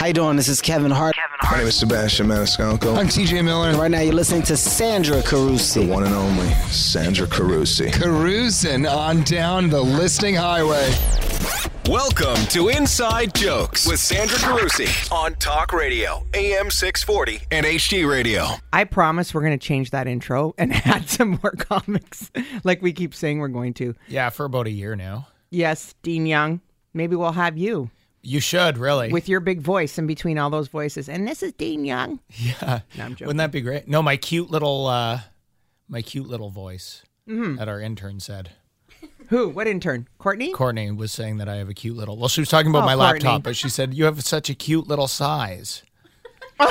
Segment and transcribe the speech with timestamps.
[0.00, 0.36] How you doing?
[0.36, 1.14] This is Kevin Hart.
[1.50, 2.96] My name is Sebastian Maniscalco.
[2.96, 3.76] I'm TJ Miller.
[3.76, 5.86] Right now, you're listening to Sandra Carusi.
[5.86, 7.92] The one and only Sandra Carusi.
[7.92, 10.90] Cruising on down the listing highway.
[11.86, 18.46] Welcome to Inside Jokes with Sandra Carusi on Talk Radio, AM 640 and HD Radio.
[18.72, 22.30] I promise we're going to change that intro and add some more comics,
[22.64, 23.94] like we keep saying we're going to.
[24.08, 25.28] Yeah, for about a year now.
[25.50, 26.62] Yes, Dean Young.
[26.94, 27.90] Maybe we'll have you
[28.22, 29.10] You should really.
[29.12, 31.08] with your big voice in between all those voices.
[31.08, 32.20] And this is Dean Young.
[32.30, 33.26] yeah, No, I'm joking.
[33.28, 33.88] wouldn't that be great?
[33.88, 35.20] No, my cute little, uh
[35.88, 37.56] my cute little voice Mm-hmm.
[37.56, 38.50] that our intern said.
[39.28, 39.48] Who?
[39.50, 40.08] What intern?
[40.18, 40.52] Courtney?
[40.52, 42.16] Courtney was saying that I have a cute little.
[42.16, 43.24] Well, she was talking about Oh, my Courtney.
[43.28, 45.84] laptop, but she said you have such a cute little size.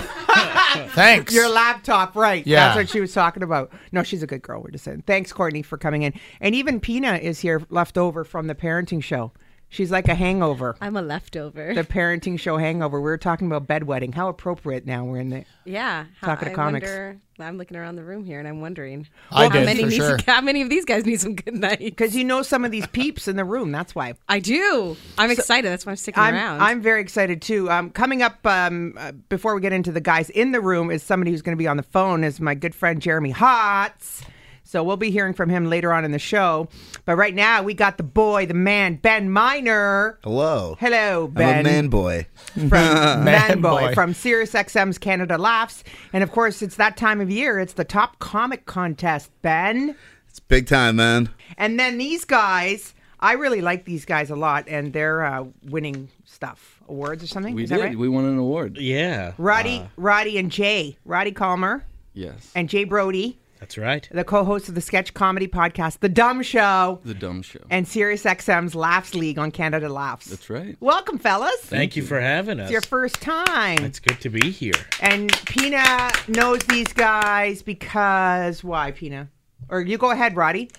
[0.89, 1.33] Thanks.
[1.33, 2.45] Your laptop, right.
[2.45, 2.65] Yeah.
[2.67, 3.71] That's what she was talking about.
[3.91, 4.61] No, she's a good girl.
[4.61, 5.03] We're just saying.
[5.07, 6.13] Thanks, Courtney, for coming in.
[6.41, 9.31] And even Pina is here left over from the parenting show.
[9.71, 10.75] She's like a hangover.
[10.81, 11.75] I'm a leftover.
[11.75, 12.99] The parenting show hangover.
[12.99, 14.15] We were talking about bedwetting.
[14.15, 16.05] How appropriate now we're in the yeah.
[16.19, 16.87] How, Talking to I comics.
[16.87, 19.91] Wonder, I'm looking around the room here and I'm wondering I how did, many for
[19.91, 20.17] sure.
[20.25, 21.79] how many of these guys need some good night.
[21.79, 23.71] because you know some of these peeps in the room.
[23.71, 24.15] That's why.
[24.27, 24.97] I do.
[25.19, 25.69] I'm excited.
[25.69, 26.61] That's why I'm sticking I'm, around.
[26.61, 27.69] I'm very excited too.
[27.69, 31.03] Um, coming up um, uh, before we get into the guys in the room is
[31.03, 34.23] somebody who's going to be on the phone is my good friend Jeremy Hotz.
[34.69, 36.67] So we'll be hearing from him later on in the show.
[37.05, 40.19] But right now we got the boy, the man, Ben Miner.
[40.23, 40.77] Hello.
[40.79, 41.59] Hello, I'm Ben.
[41.61, 42.27] a man boy.
[42.53, 43.93] from Man, Man Boy, Boy.
[43.95, 45.83] from Sirius XM's Canada Laughs.
[46.13, 47.57] And of course, it's that time of year.
[47.57, 49.95] It's the top comic contest, Ben.
[50.27, 51.29] It's big time, man.
[51.57, 56.09] And then these guys, I really like these guys a lot, and they're uh, winning
[56.25, 57.55] stuff, awards or something.
[57.55, 57.79] We Is did.
[57.79, 57.97] that right?
[57.97, 58.77] We won an award.
[58.77, 59.33] Yeah.
[59.39, 62.51] Roddy, Roddy, and Jay, Roddy Calmer Yes.
[62.53, 64.07] and Jay Brody, That's right.
[64.11, 67.59] the co-host of the sketch comedy podcast, The Dumb Show, the dumb show.
[67.69, 70.27] and Sirius XM's Laughs League on Canada Laughs.
[70.27, 70.77] That's right.
[70.79, 71.57] Welcome, fellas.
[71.63, 72.65] Thank you for having us.
[72.67, 73.79] It's your first time.
[73.83, 74.71] It's good to be here.
[75.01, 79.27] And Pina knows these guys because why, Pina?
[79.67, 80.69] Or you go ahead, Roddy.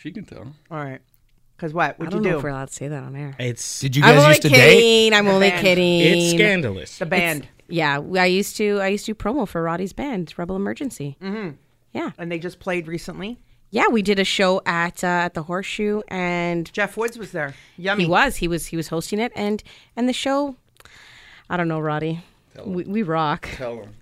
[0.00, 0.54] She can tell.
[0.70, 1.00] All right.
[1.56, 1.90] Because what?
[1.90, 2.38] I What'd don't you know do?
[2.38, 3.36] if we're allowed to say that on air.
[3.38, 4.56] It's Did you I'm guys only used to date?
[4.80, 5.12] kidding.
[5.18, 5.60] I'm only band.
[5.62, 6.00] kidding.
[6.00, 6.98] it's scandalous.
[6.98, 7.46] the band.
[7.68, 8.80] Yeah, I used to.
[8.80, 11.18] I used to promo for Roddy's band, Rebel Emergency.
[11.22, 11.50] Mm-hmm.
[11.92, 13.38] Yeah, And they just played recently.
[13.70, 13.88] yeah.
[13.88, 17.54] We did a show at uh, at the Horseshoe, and Jeff Woods was there.
[17.76, 18.04] Yummy.
[18.04, 19.62] he was he was he was hosting it, and
[19.96, 20.56] and the show.
[21.48, 22.22] I don't know, Roddy.
[22.64, 23.48] We, we rock.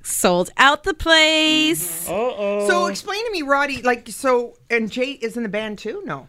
[0.03, 2.09] Sold out the place.
[2.09, 2.69] Uh oh.
[2.69, 6.03] So explain to me, Roddy, like, so, and Jay is in the band too?
[6.05, 6.29] No.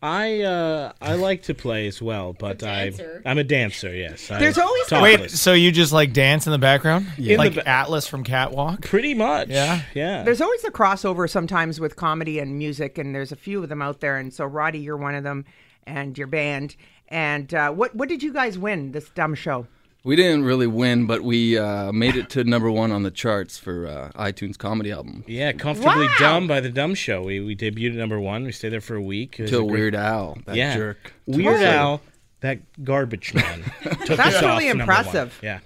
[0.00, 2.92] I uh I like to play as well, but I
[3.26, 3.92] I'm a dancer.
[3.94, 4.30] Yes.
[4.30, 5.20] I- There's always- topless.
[5.20, 7.06] Wait, so you just like dance in the background?
[7.18, 8.82] In like the ba- Atlas from Catwalk?
[8.82, 9.48] pretty much.
[9.48, 9.82] Yeah?
[9.94, 10.22] Yeah.
[10.22, 13.82] There's always a crossover sometimes with comedy and music, and there's a few of them
[13.82, 14.16] out there.
[14.18, 15.44] And so, Roddy, you're one of them,
[15.84, 16.76] and your band.
[17.08, 19.66] And uh, what what did you guys win this dumb show?
[20.08, 23.58] We didn't really win, but we uh, made it to number one on the charts
[23.58, 25.22] for uh, iTunes comedy album.
[25.26, 26.14] yeah, comfortably Wow.
[26.18, 27.24] dumb by the Dumb Show.
[27.24, 28.44] We we debuted at number one.
[28.44, 29.38] We stayed there for a week.
[29.38, 30.74] It was a Till great- Weird Al, that yeah.
[30.74, 31.12] jerk.
[31.26, 31.66] Weird Wow.
[31.66, 32.00] Al,
[32.40, 33.62] that garbage man.
[34.06, 34.98] took That's us really to number one.
[34.98, 35.38] impressive.
[35.42, 35.60] Yeah.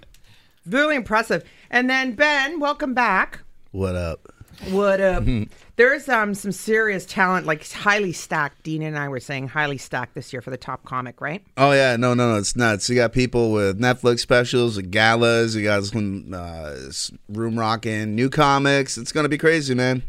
[0.66, 1.44] Really impressive.
[1.70, 3.42] And then Ben, welcome back.
[3.70, 4.26] What up?
[4.70, 5.22] What up?
[5.76, 8.62] There's um some serious talent, like highly stacked.
[8.62, 11.42] Dean and I were saying highly stacked this year for the top comic, right?
[11.56, 12.88] Oh yeah, no, no, no, it's nuts.
[12.90, 15.56] You got people with Netflix specials, with galas.
[15.56, 16.74] You got some uh,
[17.30, 18.98] room rocking new comics.
[18.98, 20.02] It's gonna be crazy, man.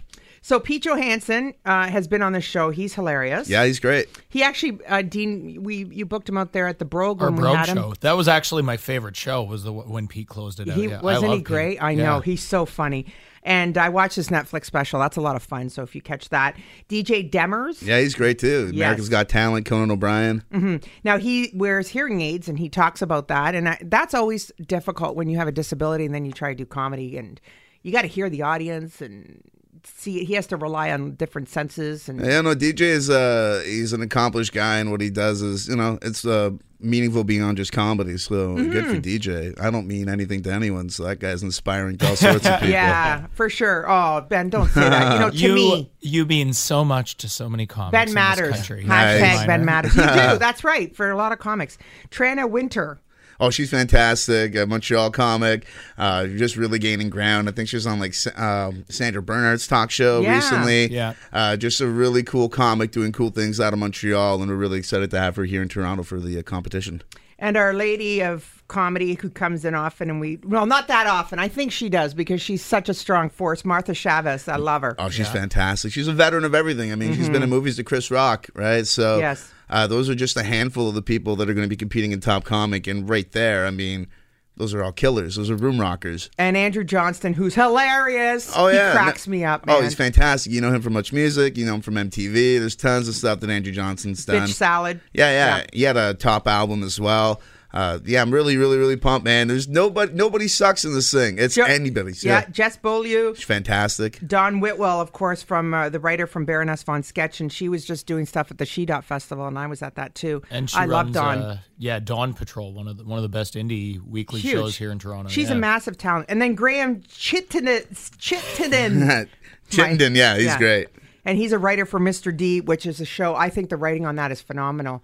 [0.45, 2.69] So Pete Johansson uh, has been on the show.
[2.69, 3.47] He's hilarious.
[3.49, 4.09] Yeah, he's great.
[4.27, 7.35] He actually, uh, Dean, we you booked him out there at the Brogue Our when
[7.37, 7.77] we Brogue had him.
[7.77, 7.93] show.
[8.01, 9.41] That was actually my favorite show.
[9.43, 10.75] Was the when Pete closed it out.
[10.75, 11.45] He Yeah, wasn't love he Pete.
[11.47, 11.77] great?
[11.77, 12.03] I Yeah.
[12.03, 13.05] know he's so funny.
[13.43, 14.99] And I watched his Netflix special.
[14.99, 15.69] That's a lot of fun.
[15.69, 16.55] So if you catch that,
[16.89, 17.85] DJ Demers.
[17.85, 18.65] Yeah, he's great too.
[18.67, 18.75] Yes.
[18.75, 20.43] America's Got Talent, Conan O'Brien.
[20.51, 20.77] Mm-hmm.
[21.03, 25.15] Now he wears hearing aids and he talks about that, and I, that's always difficult
[25.15, 27.39] when you have a disability and then you try to do comedy and
[27.81, 29.43] you got to hear the audience and
[29.83, 30.23] see.
[30.25, 34.01] He has to rely on different senses and Yeah, no, DJ is uh he's an
[34.01, 38.17] accomplished guy, and what he does is you know it's uh meaningful beyond just comedy.
[38.17, 38.71] So Mm-hmm.
[38.71, 39.59] good for DJ.
[39.61, 42.69] I don't mean anything to anyone, so that guy's inspiring to all sorts of people.
[42.69, 43.85] yeah, for sure.
[43.89, 45.13] Oh Ben, don't say that.
[45.13, 45.91] You know, to you me.
[46.01, 47.91] you mean so much to so many comics.
[47.93, 48.49] Ben in matters.
[48.57, 48.83] This country.
[48.83, 49.45] Hashtag Nice.
[49.47, 49.95] Ben matters.
[49.95, 50.07] You do.
[50.39, 50.95] That's right.
[50.95, 51.77] For a lot of comics.
[52.09, 52.99] Tranna Wintour.
[53.39, 54.55] Oh, she's fantastic.
[54.55, 55.65] A Montreal comic.
[55.97, 57.49] Uh, just really gaining ground.
[57.49, 60.35] I think she was on like Sa- um Sandra Bernhard's talk show Yeah.
[60.35, 60.87] recently.
[60.91, 61.13] Yeah.
[61.31, 64.77] Uh, just a really cool comic doing cool things out of Montreal, and we're really
[64.79, 67.01] excited to have her here in Toronto for the uh, competition.
[67.39, 71.37] And Our Lady of Comedy, who comes in often, and we, well, not that often.
[71.39, 73.63] I think she does because she's such a strong force.
[73.65, 74.95] Martha Chaves, I love her.
[74.97, 75.91] Oh, she's fantastic.
[75.91, 76.91] She's a veteran of everything.
[76.91, 78.87] I mean, she's been in movies to Chris Rock, right?
[78.87, 79.19] So Mm-hmm.
[79.21, 79.51] Yes.
[79.69, 82.11] uh, those are just a handful of the people that are going to be competing
[82.13, 84.07] in Top Comic, and right there, I mean,
[84.55, 85.35] those are all killers.
[85.35, 86.29] Those are room rockers.
[86.37, 88.51] And Andrew Johnston, who's hilarious.
[88.55, 89.65] Oh yeah, he cracks me up.
[89.65, 89.75] Man.
[89.75, 90.51] Oh, he's fantastic.
[90.51, 91.57] You know him from Much Music.
[91.57, 92.59] You know him from MTV.
[92.59, 94.47] There's tons of stuff that Andrew Johnston's done.
[94.47, 95.01] Bitch salad.
[95.11, 97.41] Yeah, yeah, He had a top album as well.
[97.73, 99.47] Uh, yeah, I'm really, really, really pumped, man.
[99.47, 101.39] There's nobody, nobody sucks in this thing.
[101.39, 102.23] It's Jo- anybody's.
[102.23, 103.33] Yeah, Yeah, Jess Beaulieu.
[103.33, 104.19] She's fantastic.
[104.27, 107.83] Dawn Whitwell, of course, from uh, the writer from Baroness von Sketch, and she was
[107.83, 110.43] just doing stuff at the She Dot Festival, and I was at that too.
[110.51, 111.37] And she I runs, love Dawn.
[111.39, 114.53] Uh, yeah, Dawn Patrol, one of the one of the best indie weekly Huge.
[114.53, 115.29] shows here in Toronto.
[115.29, 115.55] She's yeah.
[115.55, 116.27] a massive talent.
[116.29, 117.83] And then Graham Chittenden,
[118.19, 119.29] Chittenden,
[119.71, 120.57] Chittenden, yeah, he's yeah.
[120.59, 120.87] great.
[121.25, 122.35] and he's a writer for Mr.
[122.35, 123.33] D, which is a show.
[123.35, 125.01] I think the writing on that is phenomenal.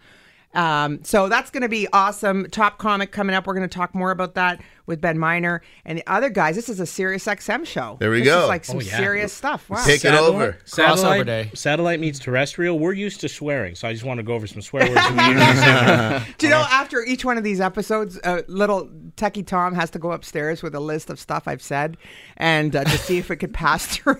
[0.54, 2.48] Um, so that's going to be awesome.
[2.50, 3.46] Top comic coming up.
[3.46, 6.56] We're going to talk more about that with Ben Miner and the other guys.
[6.56, 7.98] This is a Sirius XM show.
[8.00, 8.42] There we This go.
[8.44, 8.98] Is like some Oh, yeah.
[8.98, 9.70] serious stuff.
[9.70, 9.84] Wow.
[9.86, 10.58] Take it over.
[10.66, 11.52] Satellite, day.
[11.54, 12.80] satellite meets terrestrial.
[12.80, 15.00] We're used to swearing, so I just want to go over some swear words.
[15.12, 16.22] we usually say.
[16.40, 20.00] Do you know after each one of these episodes, uh, little Techie Tom has to
[20.00, 21.96] go upstairs with a list of stuff I've said
[22.38, 24.18] and uh, to see if it could pass through.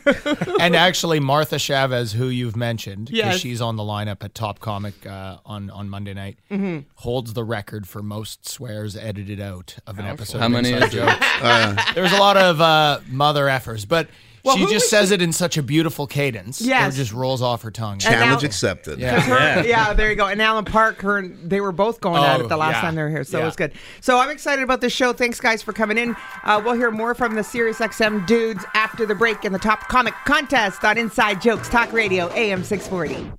[0.60, 3.40] and actually, Martha Chaves, who you've mentioned, because Yes.
[3.40, 6.19] she's on the lineup at Top Comic uh, on on Monday night,
[6.52, 6.80] Mm-hmm.
[6.96, 10.40] holds the record for most swears edited out of an episode.
[10.40, 10.98] How many Inside is it?
[10.98, 11.84] Jokes.
[11.96, 14.08] There's a lot of uh, mother effers, but
[14.44, 16.62] Well, she just says the- it in such a beautiful cadence.
[16.62, 16.94] Yes.
[16.94, 17.94] it just rolls off her tongue.
[17.94, 19.00] And Challenge now- accepted.
[19.00, 19.20] Yeah.
[19.20, 19.94] Her- yeah.
[19.94, 20.28] there you go.
[20.28, 22.82] And Alan Park, her, they were both going at Oh, it the last yeah.
[22.82, 23.74] time they were here, so it was good.
[24.02, 25.14] So I'm excited about this show.
[25.14, 26.16] Thanks, guys, for coming in.
[26.44, 29.88] Uh, we'll hear more from the Sirius XM dudes after the break in the top
[29.88, 33.32] comic contest on Inside Jokes Talk Radio AM 640.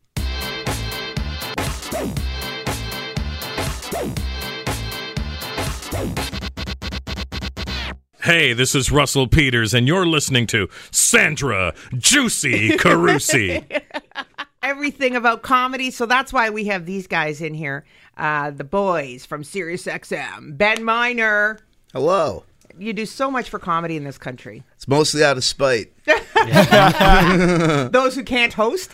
[8.23, 13.83] Hey, this is Russell Peters, and you're listening to Sandra Juicy Carusi.
[14.63, 17.85] Everything about comedy, so that's why we have these guys in here.
[18.17, 21.59] Uh, the boys from Sirius XM, Ben Miner.
[21.93, 22.45] Hello.
[22.79, 24.63] You do so much for comedy in this country.
[24.77, 25.93] It's mostly out of spite.
[26.05, 28.93] Those who can't host,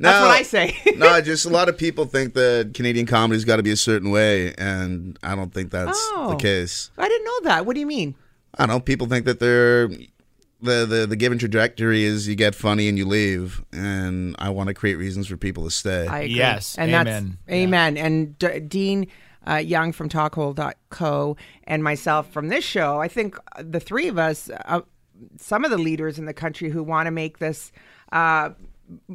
[0.00, 0.26] that's No.
[0.28, 0.76] what I say.
[0.96, 4.10] no, just a lot of people think that Canadian comedy's got to be a certain
[4.10, 6.30] way, and I don't think that's Oh.
[6.30, 6.90] the case.
[6.98, 7.66] I didn't know that.
[7.66, 8.14] What do you mean?
[8.56, 8.80] I don't know.
[8.80, 9.88] People think that they're
[10.60, 14.68] the, the the given trajectory is you get funny and you leave, and I want
[14.68, 16.06] to create reasons for people to stay.
[16.08, 16.34] I agree.
[16.36, 17.38] Yes, and amen.
[17.46, 17.96] That's, amen.
[17.96, 19.06] And D- Dean
[19.46, 24.50] uh, Young from Talkhole.co and myself from this show, I think the three of us,
[24.66, 24.80] uh,
[25.38, 27.70] some of the leaders in the country who want to make this
[28.12, 28.50] uh,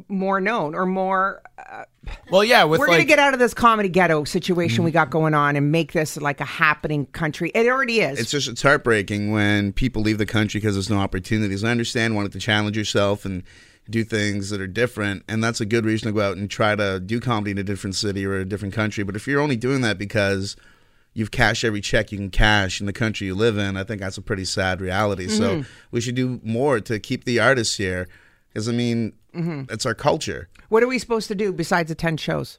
[0.08, 1.42] more known or more.
[1.58, 1.84] Uh,
[2.30, 5.10] Well, yeah, with we're like to get out of this comedy ghetto situation we got
[5.10, 7.50] going on and make this like a happening country.
[7.54, 8.18] It already is.
[8.20, 11.64] it's just it's heartbreaking when people leave the country because there's no opportunities.
[11.64, 13.42] I understand wanting to challenge yourself and
[13.90, 16.74] do things that are different, and that's a good reason to go out and try
[16.74, 19.04] to do comedy in a different city or a different country.
[19.04, 20.56] But if you're only doing that because
[21.12, 24.00] you've cashed every check you can cash in the country you live in, I think
[24.00, 25.28] that's a pretty sad reality.
[25.28, 28.08] So we should do more to keep the artists here,
[28.48, 29.72] because I mean, Mm-hmm.
[29.72, 30.48] it's our culture.
[30.68, 32.58] what are we supposed to do besides attend shows?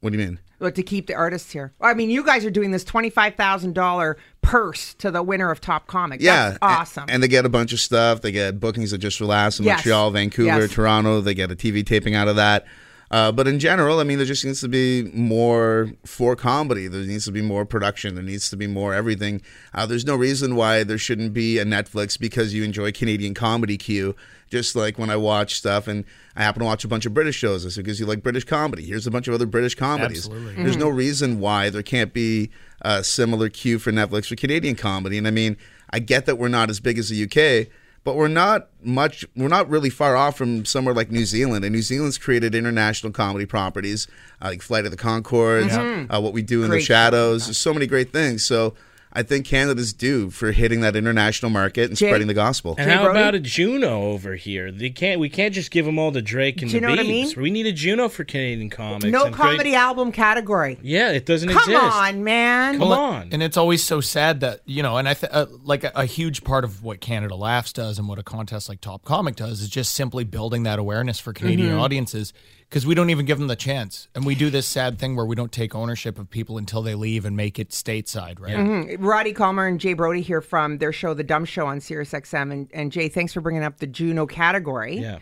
[0.00, 0.38] What do you mean?
[0.58, 1.72] But to keep the artists here.
[1.80, 5.60] I mean, you guys are doing this twenty-five thousand dollar purse to the winner of
[5.60, 6.20] Top Comic.
[6.22, 7.04] Yeah, That's awesome.
[7.08, 8.20] And, they get a bunch of stuff.
[8.22, 9.78] They get bookings that just last in Yes.
[9.78, 10.70] Montreal, Vancouver, Yes.
[10.72, 11.20] Toronto.
[11.22, 12.66] They get a TV taping out of that.
[13.10, 16.86] Uh, but in general, I mean, there just needs to be more for comedy.
[16.86, 18.14] There needs to be more production.
[18.14, 19.42] There needs to be more everything.
[19.74, 23.76] Uh, there's no reason why there shouldn't be a Netflix because you enjoy Canadian comedy
[23.76, 24.14] queue.
[24.48, 26.04] Just like when I watch stuff and
[26.36, 28.84] I happen to watch a bunch of British shows, it's because you like British comedy.
[28.84, 30.26] Here's a bunch of other British comedies.
[30.26, 30.62] Absolutely.
[30.62, 32.50] There's no reason why there can't be
[32.82, 35.18] a similar queue for Netflix for Canadian comedy.
[35.18, 35.56] And I mean,
[35.90, 37.68] I get that we're not as big as the UK,
[38.04, 39.24] but we're not much.
[39.36, 41.64] We're not really far off from somewhere like New Zealand.
[41.64, 44.06] And New Zealand's created international comedy properties
[44.42, 45.70] uh, like Flight of the Conchords,
[46.08, 47.46] uh, What We Do in Great the Shadows.
[47.46, 48.44] There's so many great things.
[48.44, 48.74] So.
[49.12, 52.76] I think Canada's due for hitting that international market and Jay- spreading the gospel.
[52.78, 53.18] And Jay how Brody?
[53.18, 54.70] about a Juno over here?
[54.70, 55.18] They can't.
[55.20, 57.02] We can't just give them all to Drake and Do you the know what I
[57.02, 57.32] mean?
[57.36, 59.06] We need a Juno for Canadian comics.
[59.06, 60.78] no and great- comedy album category.
[60.82, 61.80] Yeah, it doesn't Come exist.
[61.80, 62.78] Come on, man.
[62.78, 63.28] Come Well, on.
[63.32, 66.04] And it's always so sad that you know, and I th- uh, like a, a
[66.04, 69.60] huge part of what Canada Laughs does and what a contest like Top Comic does
[69.60, 71.80] is just simply building that awareness for Canadian Mm-hmm.
[71.80, 72.32] audiences
[72.70, 75.26] because we don't even give them the chance, and we do this sad thing where
[75.26, 78.54] we don't take ownership of people until they leave and make it stateside, right?
[78.54, 79.04] Mm-hmm.
[79.04, 82.52] Roddy Calmer and Jay Brody here from their show, The Dumb Show on Sirius XM.
[82.52, 84.98] And, and Jay, thanks for bringing up the Juno category.
[84.98, 85.18] Yeah.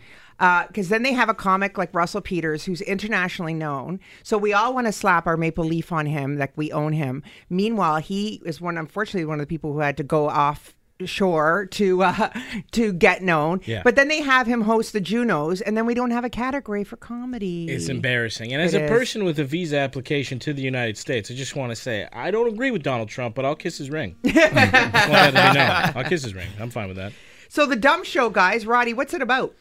[0.67, 3.99] Because then they have a comic like Russell Peters, who's internationally known.
[4.21, 7.23] So we all want to slap our maple leaf on him, like we own him.
[7.49, 10.75] Meanwhile, he is one, unfortunately, one of the people who had to go off
[11.05, 12.29] Shore to uh,
[12.71, 13.61] to get known.
[13.65, 13.81] Yeah.
[13.83, 16.83] But then they have him host the Junos, and then we don't have a category
[16.83, 17.67] for comedy.
[17.69, 18.51] It's embarrassing.
[18.53, 18.89] And as It a is.
[18.91, 22.31] person with a visa application to the United States, I just want to say I
[22.31, 24.17] don't agree with Donald Trump, but I'll kiss his ring.
[24.25, 26.03] Just want that to be known.
[26.03, 26.49] I'll kiss his ring.
[26.59, 27.13] I'm fine with that.
[27.47, 29.55] So the Dumb Show, guys, Roddy, what's it about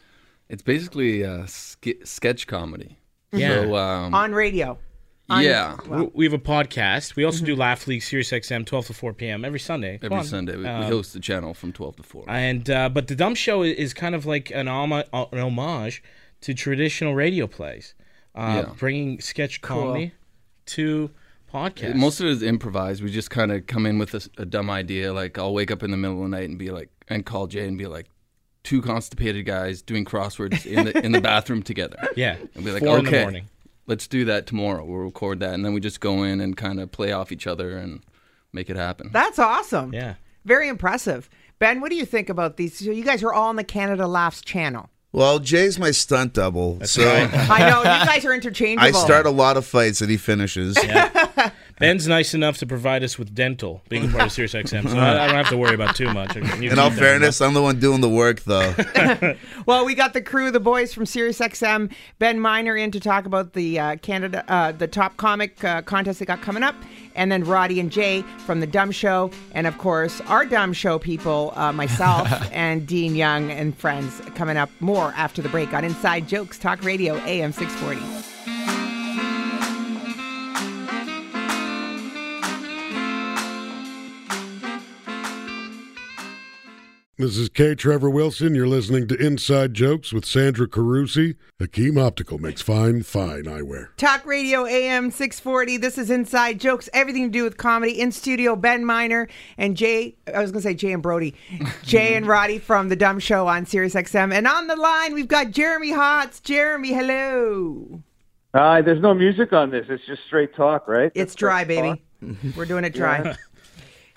[0.48, 2.98] It's basically a ske- sketch comedy.
[3.32, 3.62] Yeah.
[3.62, 4.78] So, um, on radio?
[5.30, 5.76] On- yeah.
[5.86, 7.14] We- We have a podcast.
[7.16, 9.44] We also do Laugh League, Sirius XM, 12 to 4 p.m.
[9.44, 9.98] every Sunday.
[10.02, 12.24] Every Sunday, we, we Um, host the channel from 12 to 4.
[12.28, 16.02] And uh, but the Dumb Show is kind of like an, homo- uh, an homage
[16.40, 17.94] to traditional radio plays,
[18.34, 18.72] uh, Yeah.
[18.78, 20.12] bringing sketch comedy
[20.66, 21.10] to
[21.52, 21.94] podcast.
[21.94, 23.02] Most of it is improvised.
[23.02, 25.12] We just kind of come in with a dumb idea.
[25.12, 27.46] Like I'll wake up in the middle of the night and be like, and call
[27.48, 28.06] Jay and be like,
[28.64, 31.96] two constipated guys doing crosswords in the in the bathroom together.
[32.16, 33.48] Yeah, and be like, four in the okay, morning.
[33.88, 34.84] Let's do that tomorrow.
[34.84, 37.48] We'll record that, and then we just go in and kind of play off each
[37.48, 38.04] other and
[38.52, 39.10] make it happen.
[39.12, 39.92] That's awesome.
[39.92, 40.14] Yeah.
[40.44, 41.28] Very impressive.
[41.58, 42.78] Ben, what do you think about these?
[42.78, 44.90] So you guys are all on the Canada Laughs channel.
[45.10, 47.02] Well, Jay's my stunt double, so
[47.32, 48.86] I know you guys are interchangeable.
[48.86, 50.76] I start a lot of fights that he finishes.
[51.78, 54.98] Ben's nice enough to provide us with dental, being a part of Sirius XM, so
[54.98, 56.30] I, I don't have to worry about too much.
[56.30, 58.74] I can use In all you better fairness, I'm the one doing the work, though.
[59.66, 63.52] Well, we got the crew, the boys from SiriusXM, Ben Miner in to talk about
[63.52, 66.74] the uh, Canada, uh, the top comic uh, contest they got coming up,
[67.14, 70.98] and then Roddy and Jay from the Dumb Show, and of course our Dumb Show
[70.98, 75.84] people, uh, myself and Dean Young and friends, coming up more after the break on
[75.84, 78.37] Inside Jokes Talk Radio AM 640.
[87.20, 87.74] This is K.
[87.74, 88.54] Trevor Wilson.
[88.54, 91.34] You're listening to Inside Jokes with Sandra Carusi.
[91.58, 93.88] Hakim Optical makes fine, fine eyewear.
[93.96, 95.78] Talk Radio AM 640.
[95.78, 98.00] This is Inside Jokes, everything to do with comedy.
[98.00, 101.34] In studio, Ben Miner and Jay, I was going to say Jay and Brody,
[101.82, 104.32] Jay and Roddy from The Dumb Show on Sirius XM.
[104.32, 106.40] And on the line, we've got Jeremy Hotz.
[106.40, 108.00] Jeremy, hello.
[108.54, 109.86] Uh, there's no music on this.
[109.88, 111.06] It's just straight talk, right?
[111.16, 112.52] It's That's dry, straight baby.
[112.56, 113.22] We're doing it dry.
[113.24, 113.36] Yeah.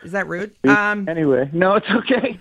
[0.04, 0.56] Is that rude?
[0.68, 2.40] Um, anyway, no, it's okay.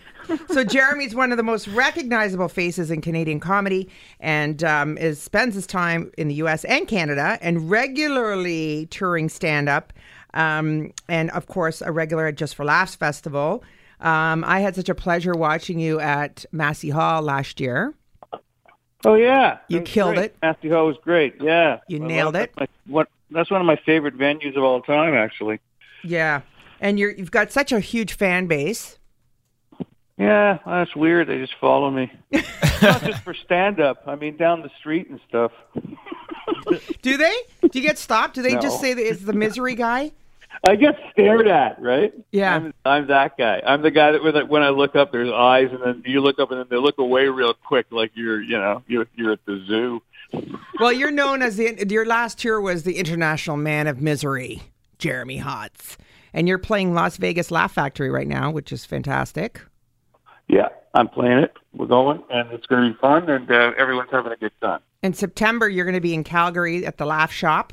[0.53, 3.89] So Jeremy's one of the most recognizable faces in Canadian comedy,
[4.21, 6.65] and um, is spends his time in the U.S.
[6.65, 9.93] and Canada, and regularly touring stand-up,
[10.35, 13.63] um, and of course a regular at Just for Laughs festival.
[14.01, 17.95] Um, I had such a pleasure watching you at Massey Hall last year.
[19.05, 20.25] Oh yeah, You killed great.
[20.27, 20.37] it.
[20.43, 21.35] Massey Hall was great.
[21.41, 22.53] Yeah, You nailed it.
[22.57, 25.59] That's, my, what, that's one of my favorite venues of all time, actually.
[26.03, 26.43] Yeah,
[26.81, 28.99] and you're you've got such a huge fan base.
[30.21, 31.29] Yeah, that's weird.
[31.29, 32.13] They just follow me.
[32.83, 34.03] Not just for stand up.
[34.07, 35.51] I mean, down the street and stuff.
[37.03, 37.35] Do they?
[37.63, 38.35] Do you get stopped?
[38.35, 38.61] Do they No.
[38.61, 40.13] just say that it's the misery guy?
[40.63, 42.13] I get stared at, right?
[42.33, 42.55] Yeah.
[42.55, 43.63] I'm, I'm that guy.
[43.65, 46.21] I'm the guy that when I, when I look up, there's eyes, and then you
[46.21, 49.33] look up, and then they look away real quick, like you're, you know, you're you're
[49.33, 50.03] at the zoo.
[50.79, 54.63] Well, you're known as the your last tour was the International Man of Misery,
[54.99, 55.97] Jeremy Hotz,
[56.35, 59.63] and you're playing Las Vegas Laugh Factory right now, which is fantastic.
[60.51, 61.53] Yeah, I'm playing it.
[61.73, 64.81] We're going, and it's going to be fun, and uh, everyone's having a good time.
[65.03, 67.73] In September, you're going to be in Calgary at the Laugh Shop.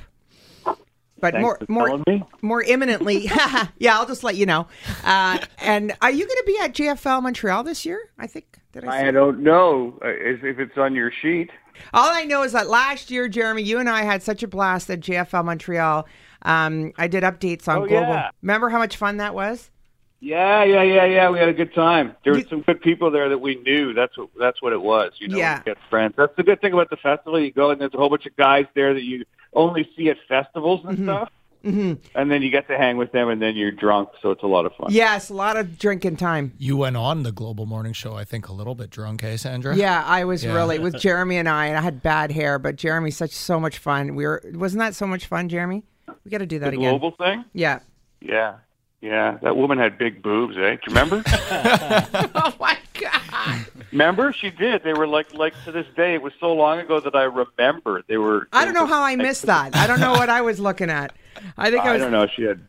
[1.20, 2.24] But Thanks more, more, me.
[2.44, 3.26] more imminently,
[3.80, 4.68] yeah, I'll just let you know.
[5.04, 8.00] Uh, and are you going to be at JFL Montreal this year?
[8.20, 8.60] I think.
[8.74, 9.08] Did I?
[9.08, 11.50] I don't know uh, if if it's on your sheet.
[11.92, 14.92] All I know is that last year, Jeremy, you and I had such a blast
[14.92, 16.08] at JFL Montreal.
[16.44, 18.14] Um, I did updates on Oh, Global.
[18.14, 18.30] yeah.
[18.44, 19.72] Remember how much fun that was?
[20.20, 21.30] Yeah, yeah, yeah, yeah.
[21.30, 22.16] We had a good time.
[22.24, 23.94] There were some good people there that we knew.
[23.94, 25.14] That's what that's what it was.
[25.20, 25.62] You know, Yeah.
[25.64, 26.16] get friends.
[26.18, 27.40] That's the good thing about the festival.
[27.40, 30.18] You go and there's a whole bunch of guys there that you only see at
[30.28, 31.30] festivals and stuff,
[31.64, 34.44] hmm and then you get to hang with them, and then you're drunk, so it's
[34.44, 34.88] a lot of fun.
[34.92, 36.54] Yes, a lot of drinking time.
[36.58, 39.76] You went on the Global Morning Show, I think, a little bit drunk, eh, Sandra?
[39.76, 40.54] Yeah, I was Yeah.
[40.56, 43.78] really with Jeremy and I, and I had bad hair, but Jeremy's such so much
[43.78, 44.16] fun.
[44.16, 45.84] We were wasn't that so much fun, Jeremy?
[46.24, 46.90] We got to do that the again.
[46.90, 47.46] global thing.
[47.54, 47.80] Yeah.
[48.22, 48.56] Yeah,
[49.02, 49.38] yeah.
[49.42, 50.76] That woman had big boobs, eh?
[50.76, 51.24] Do you remember?
[51.28, 53.66] oh my god!
[53.92, 54.34] remember?
[54.34, 54.84] She did.
[54.84, 56.14] They were like like to this day.
[56.16, 58.04] It was so long ago that I remember.
[58.08, 58.48] They were.
[58.54, 59.76] I don't know how I missed that.
[59.76, 61.14] I don't know what I was looking at.
[61.58, 62.02] I think I I was.
[62.02, 62.28] don't know.
[62.36, 62.68] She had.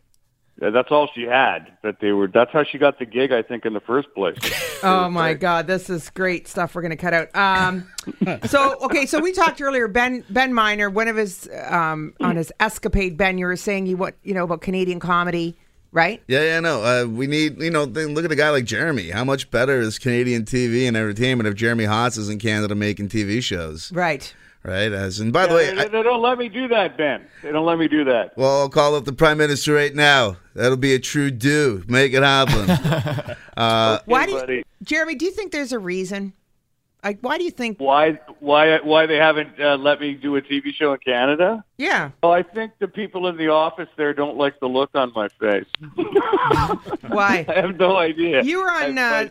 [0.61, 1.75] yeah, That's all she had.
[1.81, 2.27] But they were.
[2.27, 3.31] That's how she got the gig.
[3.31, 4.37] I think in the first place.
[4.81, 6.73] Oh my God, this is great stuff.
[6.73, 7.35] We're going to cut out.
[7.35, 7.85] Um,
[8.45, 9.89] so okay, so we talked earlier.
[9.89, 13.17] Ben Ben Miner, one of his um, on his escapade.
[13.17, 15.57] Ben, you were saying you what you know about Canadian comedy,
[15.91, 16.21] right?
[16.27, 16.83] Yeah, yeah, no.
[16.83, 19.09] Uh, we need, you know, then look at a guy like Jeremy.
[19.09, 23.09] How much better is Canadian TV and entertainment if Jeremy Hotz is in Canada making
[23.09, 23.91] TV shows?
[23.91, 24.33] Right.
[24.63, 24.91] right?
[24.91, 27.27] As and by the way, they, they don't let me do that, Ben.
[27.43, 28.37] They don't let me do that.
[28.37, 30.37] well, I'll call up the prime minister right now.
[30.55, 31.83] That'll be a true do.
[31.87, 32.69] Make it happen.
[33.57, 35.15] uh, Why do you, Jeremy?
[35.15, 36.33] Do you think there's a reason?
[37.03, 37.79] Like, why do you think?
[37.79, 41.63] Why why why they haven't uh, let me do a TV show in Canada?
[41.77, 42.11] Yeah.
[42.21, 45.29] Well, I think the people in the office there don't like the look on my
[45.39, 45.65] face.
[47.07, 47.45] Why?
[47.49, 48.43] I have no idea.
[48.43, 48.97] You were on.
[48.97, 49.29] Uh,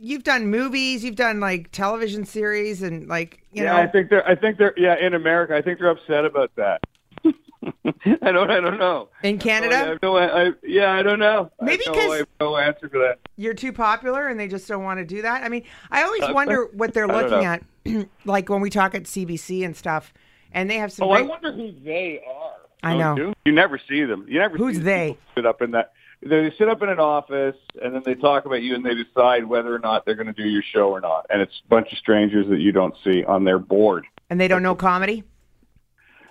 [0.00, 1.04] you've done movies.
[1.04, 3.82] You've done like television series, and like you yeah, know.
[3.82, 4.26] I think they're.
[4.28, 4.74] I think they're.
[4.76, 6.80] Yeah, in America, I think they're upset about that.
[8.22, 8.50] I don't.
[8.50, 9.08] I don't know.
[9.22, 9.76] In Canada?
[9.76, 10.16] I have no.
[10.16, 11.50] I, yeah, I don't know.
[11.60, 13.18] Maybe have no, I no answer for that.
[13.36, 15.42] you're too popular and they just don't want to do that.
[15.42, 17.62] I mean, I always Uh, wonder what they're looking at,
[18.24, 20.12] like when we talk at CBC and stuff,
[20.52, 21.08] and they have some.
[21.08, 22.52] Oh, I wonder who they are.
[22.82, 23.16] I know.
[23.16, 23.34] You?
[23.46, 24.26] You never see them.
[24.28, 24.56] You never.
[24.56, 25.18] Who's see they?
[25.34, 25.92] Sit up in that.
[26.22, 29.44] They sit up in an office and then they talk about you and they decide
[29.44, 31.26] whether or not they're going to do your show or not.
[31.28, 34.06] And it's a bunch of strangers that you don't see on their board.
[34.30, 35.22] and they don't know comedy.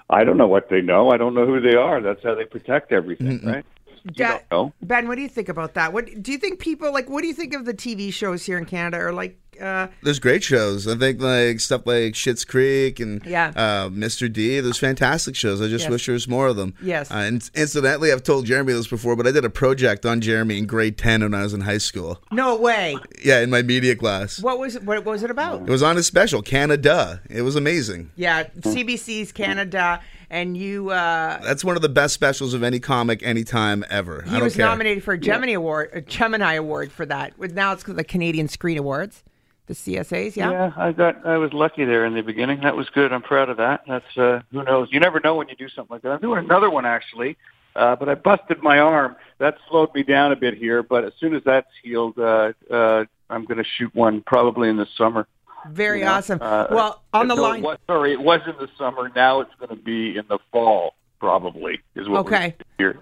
[0.09, 1.09] I don't know what they know.
[1.09, 2.01] I don't know who they are.
[2.01, 3.65] That's how they protect everything, right?
[4.03, 4.73] You Da- don't.
[4.81, 5.93] Ben, what do you think about that?
[5.93, 7.09] What do you think people like?
[7.09, 8.97] What do you think of the TV shows here in Canada?
[9.03, 10.87] Or like, uh, there's great shows.
[10.87, 13.51] I think like stuff like Schitt's Creek and Yeah.
[13.55, 14.31] uh, Mr.
[14.31, 14.59] D.
[14.59, 15.61] There's fantastic shows.
[15.61, 15.91] I just Yes.
[15.91, 16.73] wish there was more of them.
[16.81, 17.11] Yes.
[17.11, 20.57] Uh, and incidentally, I've told Jeremy this before, but I did a project on Jeremy
[20.57, 22.21] in grade ten when I was in high school.
[22.31, 22.97] no way.
[23.23, 24.41] Yeah, in my media class.
[24.41, 24.83] What was it?
[24.83, 25.61] What was it about?
[25.61, 27.21] It was on his special, Canada.
[27.29, 28.11] It was amazing.
[28.15, 30.89] Yeah, CBC's Canada, and you.
[30.89, 34.23] Uh, That's one of the best specials of any comic anytime ever.
[34.27, 34.65] I he was care.
[34.65, 37.33] nominated for a Gemini Award, a Gemini Award for that.
[37.53, 39.23] Now it's the Canadian Screen Awards,
[39.73, 40.35] the CSAs.
[40.35, 40.51] Yeah.
[40.51, 41.25] Yeah, I got.
[41.25, 42.61] I was lucky there in the beginning.
[42.61, 43.11] That was good.
[43.11, 43.81] I'm proud of that.
[43.87, 44.17] That's.
[44.17, 44.89] Uh, who knows?
[44.91, 46.11] You never know when you do something like that.
[46.11, 47.37] I'm doing another one actually,
[47.75, 49.15] uh, but I busted my arm.
[49.39, 50.83] That slowed me down a bit here.
[50.83, 54.77] But as soon as that's healed, uh, uh, I'm going to shoot one probably in
[54.77, 55.27] the summer.
[55.69, 56.13] Very you know?
[56.13, 56.39] awesome.
[56.41, 57.61] Uh, well, on the no, it line.
[57.61, 59.09] was- sorry, it was in the summer.
[59.15, 61.79] Now it's going to be in the fall, probably.
[61.95, 62.55] Is what Okay.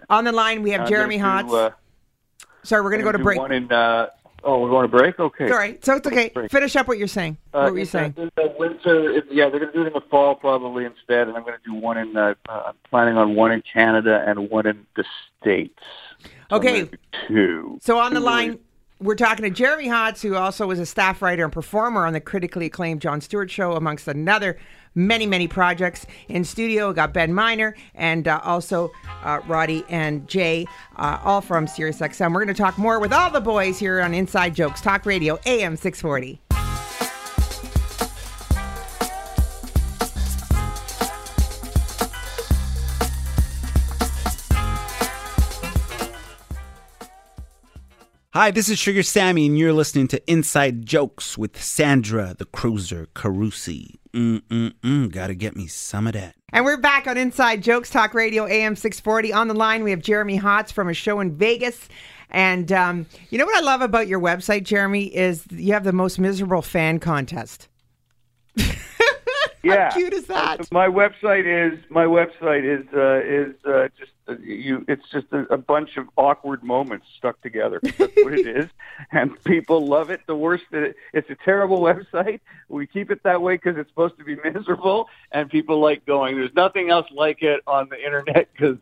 [0.09, 1.51] On the line, we have I'm Jeremy Hotz.
[1.51, 1.71] uh,
[2.63, 3.39] Sorry, we're going to go to break.
[3.39, 4.07] One in, uh,
[4.43, 5.19] oh, we're going to break.
[5.19, 5.49] Okay.
[5.49, 5.83] All right.
[5.83, 6.29] so it's okay.
[6.29, 6.51] Break.
[6.51, 7.37] Finish up what you're saying.
[7.53, 8.13] Uh, what were you saying?
[8.15, 11.37] The, winter, it, yeah, they're going to do it in the fall probably instead, and
[11.37, 12.15] I'm going to do one in.
[12.15, 15.05] Uh, uh, I'm planning on one in Canada and one in the
[15.39, 15.79] states.
[16.51, 16.89] Okay.
[17.27, 17.79] Two.
[17.81, 18.59] So on the Two line,
[19.01, 22.21] we're talking to Jeremy Hotz, who also was a staff writer and performer on the
[22.21, 24.57] critically acclaimed Jon Stewart Show, amongst another
[24.93, 26.05] many, many projects.
[26.29, 28.91] In studio, got Ben Miner and uh, also
[29.23, 32.31] uh, Roddy and Jay, uh, all from SiriusXM.
[32.33, 35.39] We're going to talk more with all the boys here on Inside Jokes Talk Radio,
[35.45, 36.50] AM 640.
[48.33, 53.07] Hi, this is Sugar Sammy, and you're listening to Inside Jokes with Sandra the Cruiser
[53.13, 53.97] Carusi.
[54.13, 56.35] Mm-mm-mm, gotta get me some of that.
[56.53, 59.33] And we're back on Inside Jokes Talk Radio, AM 640.
[59.33, 61.89] On the line, we have Jeremy Hotz from a show in Vegas.
[62.29, 65.91] And um, you know what I love about your website, Jeremy, is you have the
[65.91, 67.67] most miserable fan contest.
[69.63, 69.89] Yeah.
[69.89, 70.71] How cute is that?
[70.71, 74.85] My website is my website is uh, is uh, just uh, you.
[74.87, 77.79] It's just a, a bunch of awkward moments stuck together.
[77.83, 78.69] That's what it is,
[79.11, 80.21] and people love it.
[80.27, 80.65] The worst.
[80.71, 82.39] It, it's a terrible website.
[82.69, 86.37] We keep it that way because it's supposed to be miserable, and people like going.
[86.37, 88.77] There's nothing else like it on the internet because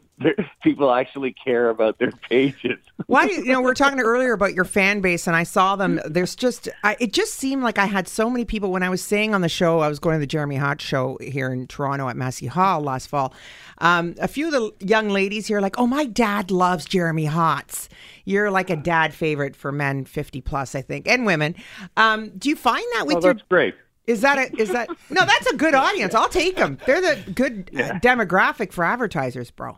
[0.63, 2.77] people actually care about their pages.
[3.07, 3.25] Why?
[3.25, 5.99] You know, we were talking earlier about your fan base, and I saw them.
[6.05, 9.01] There's just, I, it just seemed like I had so many people when I was
[9.01, 9.79] saying on the show.
[9.79, 13.07] I was going to the Jeremy Hotz show here in Toronto at Massey Hall last
[13.07, 13.33] fall.
[13.79, 17.25] Um, a few of the young ladies here, are like, oh, my dad loves Jeremy
[17.27, 17.87] Hotz.
[18.25, 21.55] You're like a dad favorite for men 50 plus, I think, and women.
[21.97, 23.33] Um, do you find that with Oh, your?
[23.33, 23.75] that's great.
[24.05, 25.23] Is that a, is that no?
[25.23, 26.15] That's a good audience.
[26.15, 26.79] I'll take them.
[26.87, 29.77] They're the good uh, demographic for advertisers, bro.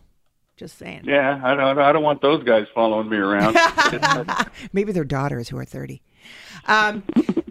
[0.62, 1.02] Just saying.
[1.06, 1.80] Yeah, I don't.
[1.80, 3.58] I don't want those guys following me around.
[4.74, 6.04] Maybe their daughters who are 30.
[6.68, 7.02] Um,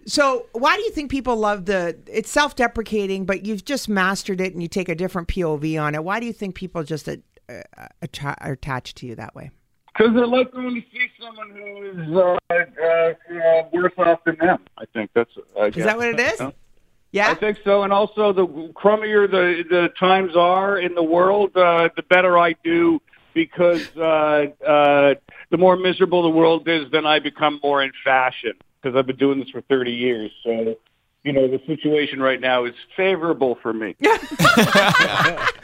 [0.06, 4.52] so why do you think people love the it's self-deprecating but you've just mastered it
[4.52, 7.16] and you take a different pov on it why do you think people just uh,
[7.48, 9.50] uh, are attached to you that way
[9.98, 14.60] Because they like when you see someone who is uh, uh, worse off than them.
[14.78, 15.32] I think that's.
[15.58, 16.40] Uh, is that what it is
[17.12, 17.82] Yeah, I think so.
[17.82, 22.54] And also, the crummier the the times are in the world, uh, the better I
[22.64, 23.00] do
[23.34, 25.14] because uh, uh,
[25.50, 29.16] the more miserable the world is, then I become more in fashion because I've been
[29.16, 30.30] doing this for thirty years.
[30.44, 30.76] So
[31.24, 33.94] you know, the situation right now is favorable for me.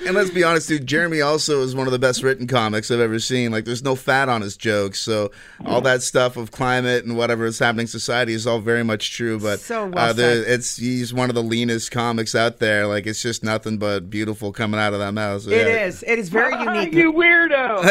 [0.07, 0.87] And let's be honest, dude.
[0.87, 3.51] Jeremy also is one of the best written comics I've ever seen.
[3.51, 5.33] Like, there's no fat on his jokes, so
[5.65, 9.17] all that stuff of climate and whatever is happening in society is all very much
[9.17, 9.41] true.
[9.41, 12.87] But So well uh, the- it's he's one of the leanest comics out there.
[12.87, 15.43] Like, it's just nothing but beautiful coming out of that mouth.
[15.43, 15.87] So, It yeah.
[15.87, 16.05] is.
[16.07, 16.93] It is very unique.
[16.95, 17.83] you weirdo!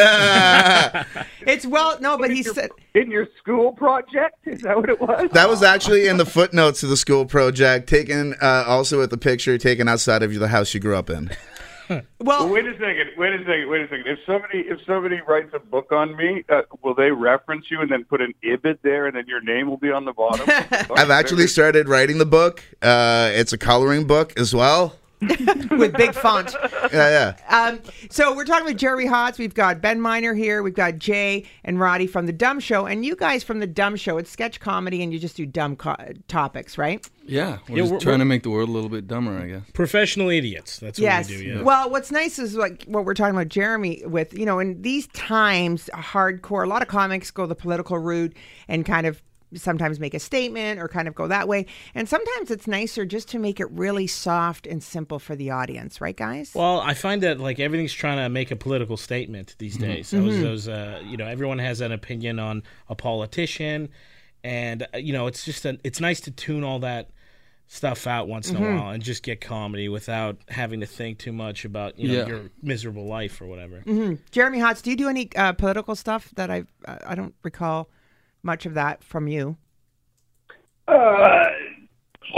[1.40, 4.36] it's well, no, but he said in your school project.
[4.46, 5.28] Is that what it was?
[5.32, 9.18] That was actually in the footnotes of the school project, taken uh, also with the
[9.18, 11.30] picture taken outside of the house you grew up in.
[12.18, 13.10] Well, wait a second.
[13.16, 13.68] Wait a second.
[13.68, 14.06] Wait a second.
[14.06, 17.90] If somebody if somebody writes a book on me, uh, will they reference you and
[17.90, 20.44] then put an ibid there, and then your name will be on the bottom?
[20.96, 22.62] I've actually started writing the book.
[22.82, 24.96] Uh, it's a coloring book as well.
[25.70, 26.54] with big font.
[26.92, 27.56] Yeah, yeah.
[27.56, 29.38] Um, so we're talking with Jeremy Hotz.
[29.38, 30.62] We've got Ben Miner here.
[30.62, 33.96] We've got Jay and Roddy from the Dumb Show, and you guys from the Dumb
[33.96, 34.18] Show.
[34.18, 35.96] It's sketch comedy, and you just do dumb co-
[36.28, 37.08] topics, right?
[37.24, 39.36] Yeah, we're Yeah, just we're- trying we're- to make the world a little bit dumber,
[39.38, 39.62] I guess.
[39.72, 40.78] Professional idiots.
[40.78, 41.42] That's what we do.
[41.44, 41.62] Yeah.
[41.62, 45.06] Well, what's nice is like what we're talking about Jeremy with, you know, in these
[45.08, 48.32] times, hardcore, a lot of comics go the political route
[48.68, 49.22] and kind of
[49.54, 51.66] sometimes make a statement or kind of go that way.
[51.94, 56.00] And sometimes it's nicer just to make it really soft and simple for the audience,
[56.00, 56.52] right, guys?
[56.54, 60.10] Well, I find that like everything's trying to make a political statement these days.
[60.10, 60.40] Those, Mhm.
[60.42, 63.88] those, uh, you know, everyone has an opinion on a politician,
[64.44, 67.10] and uh, you know, it's just a, it's nice to tune all that
[67.68, 68.60] stuff out once in Mhm.
[68.60, 72.14] a while and just get comedy without having to think too much about you know
[72.14, 72.26] Yeah.
[72.26, 73.80] your miserable life or whatever.
[73.80, 77.88] hmm Jeremy Hotz, do you do any uh, political stuff that I I don't recall
[78.46, 79.56] much of that from you?
[80.88, 81.48] Uh,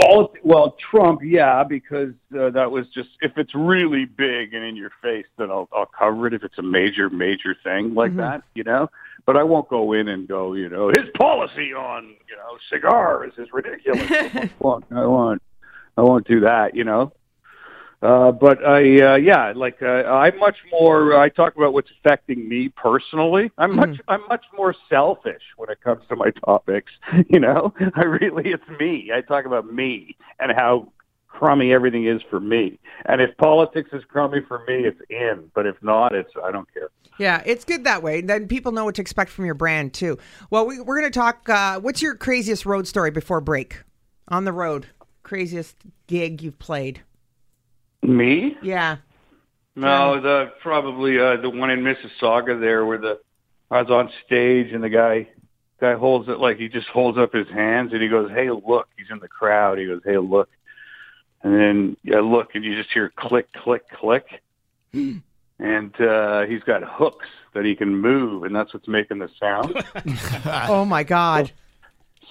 [0.01, 4.75] all, well, Trump, yeah, because uh, that was just if it's really big and in
[4.75, 6.33] your face, then I'll, I'll cover it.
[6.33, 8.17] If it's a major, major thing like Mhm.
[8.17, 8.89] that, you know.
[9.25, 13.33] But I won't go in and go, you know, his policy on you know cigars
[13.37, 14.09] is ridiculous.
[14.11, 14.85] I won't.
[14.91, 15.41] I won't.
[15.97, 17.11] I won't do that, you know.
[18.01, 21.17] Uh, but I, uh, yeah, like uh, I'm much more.
[21.17, 23.51] I talk about what's affecting me personally.
[23.57, 23.97] I'm much.
[24.07, 26.91] I'm much more selfish when it comes to my topics.
[27.29, 29.11] You know, I really, it's me.
[29.13, 30.93] I talk about me and how
[31.27, 32.79] crummy everything is for me.
[33.05, 35.51] And if politics is crummy for me, it's in.
[35.53, 36.89] But if not, it's I don't care.
[37.17, 38.21] Yeah, it's good that way.
[38.21, 40.17] Then people know what to expect from your brand too.
[40.49, 41.49] Well, we, we're going to talk.
[41.49, 43.83] Uh, what's your craziest road story before break?
[44.29, 44.87] On the road,
[45.23, 45.75] craziest
[46.07, 47.01] gig you've played?
[48.09, 48.57] Me?
[48.61, 48.97] Yeah.
[49.75, 53.19] No, the probably uh, the one in Mississauga there, where the
[53.71, 55.29] I was on stage and the guy
[55.79, 58.89] guy holds it like he just holds up his hands and he goes, "Hey, look!"
[58.97, 59.77] He's in the crowd.
[59.77, 60.49] He goes, "Hey, look!"
[61.43, 64.41] And then yeah, look, and you just hear click, click, click,
[64.93, 69.73] and uh, he's got hooks that he can move, and that's what's making the sound.
[70.69, 71.47] oh my God.
[71.47, 71.53] So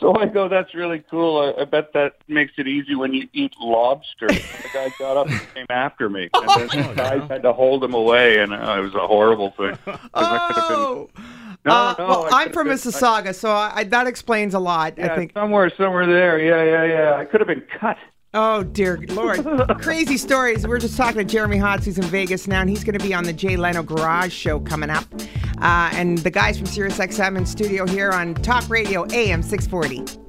[0.19, 1.55] I go, that's really cool.
[1.57, 4.29] I, I bet that makes it easy when you eat lobster.
[4.29, 6.29] the guy got up and came after me.
[6.35, 9.51] And then the guys had to hold him away, and uh, it was a horrible
[9.57, 9.77] thing.
[10.15, 10.77] I have been-
[11.65, 14.97] No, Uh, no, well, I I'm from been- Mississauga, so I, that explains a lot.
[14.97, 15.33] Yeah, I think.
[15.33, 16.39] somewhere, somewhere there.
[16.39, 17.15] Yeah, yeah, yeah.
[17.17, 17.97] I could have been cut.
[18.35, 19.45] Oh dear Lord!
[19.81, 20.67] Crazy stories.
[20.67, 23.15] We're just talking to Jeremy Hotz, who's in Vegas now, and he's going to be
[23.15, 25.05] on the Jay Leno Garage Show coming up.
[25.61, 30.28] Uh, and the guys from SiriusXM in studio here on Talk Radio AM 640.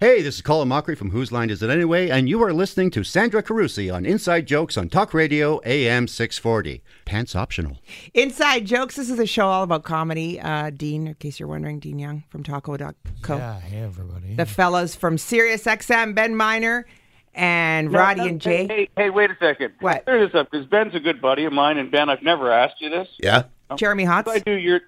[0.00, 2.90] Hey, this is Colin Mochrie from Whose Line Is It Anyway, and you are listening
[2.90, 6.82] to Sandra Carusi on Inside Jokes on Talk Radio AM 640.
[7.04, 7.78] Pants optional.
[8.12, 8.96] Inside Jokes.
[8.96, 10.40] This is a show all about comedy.
[10.40, 13.36] Uh, Dean, in case you're wondering, Dean Young from Taco.co.
[13.36, 14.34] Yeah, hey everybody.
[14.34, 16.86] The fellas from SiriusXM, Ben Miner
[17.32, 18.66] and No, Roddy no, and Jay.
[18.66, 19.74] Hey, hey, hey, wait a second.
[19.78, 20.04] What?
[20.06, 22.80] Clear this up because Ben's a good buddy of mine, and Ben, I've never asked
[22.80, 23.08] you this.
[23.20, 23.44] Yeah.
[23.76, 24.26] Jeremy Hotz.
[24.26, 24.80] I do your,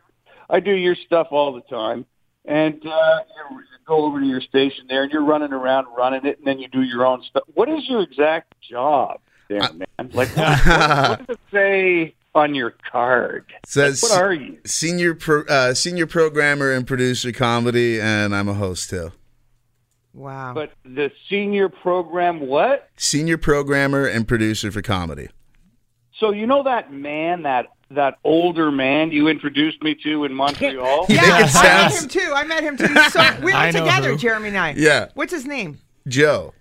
[0.50, 2.06] I do your stuff all the time,
[2.46, 6.38] and uh, you go over to your station there, and you're running around running it,
[6.38, 7.44] and then you do your own stuff.
[7.54, 10.10] What is your exact job, there, man?
[10.12, 13.46] Like, what, what, what does it say on your card?
[13.66, 14.58] Says Like, what are you?
[14.64, 19.12] Senior pro, uh, senior programmer and producer comedy, and I'm a host too.
[20.12, 20.54] Wow.
[20.54, 22.88] But the senior program, what?
[22.96, 25.28] Senior programmer and producer for comedy.
[26.18, 31.06] So you know that man, that that older man you introduced me to in Montreal?
[31.08, 32.32] yeah, make I met him too.
[32.34, 32.86] I met him too.
[32.86, 34.18] He's So we were together, who.
[34.18, 34.74] Jeremy and I.
[34.76, 35.08] Yeah.
[35.14, 35.78] What's his name?
[36.08, 36.54] Joe.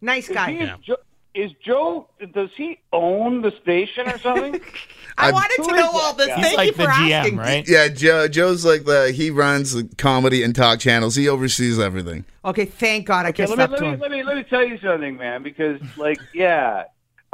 [0.00, 0.50] Nice guy.
[0.50, 0.96] Is, Joe,
[1.34, 2.08] is Joe?
[2.32, 4.60] Does he own the station or something?
[5.18, 6.28] I wanted to know all this.
[6.28, 7.36] Thank you for asking.
[7.36, 7.66] Right?
[7.68, 8.28] Yeah, Joe.
[8.28, 11.14] Joe's like the he runs the comedy and talk channels.
[11.14, 12.24] He oversees everything.
[12.44, 14.36] Okay, thank God I Okay, kissed let me, up let to me let me let
[14.36, 15.42] me tell you something, man.
[15.42, 16.84] Because like, yeah,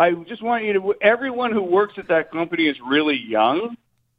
[0.01, 0.95] I just want you to.
[1.03, 3.77] Everyone who works at that company is really young,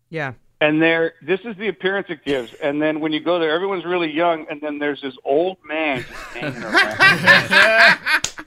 [0.10, 0.34] Yeah.
[0.62, 1.13] and they're.
[1.22, 2.54] This is the appearance it gives.
[2.54, 6.06] And then when you go there, everyone's really young, and then there's this old man
[6.08, 8.00] just hanging around.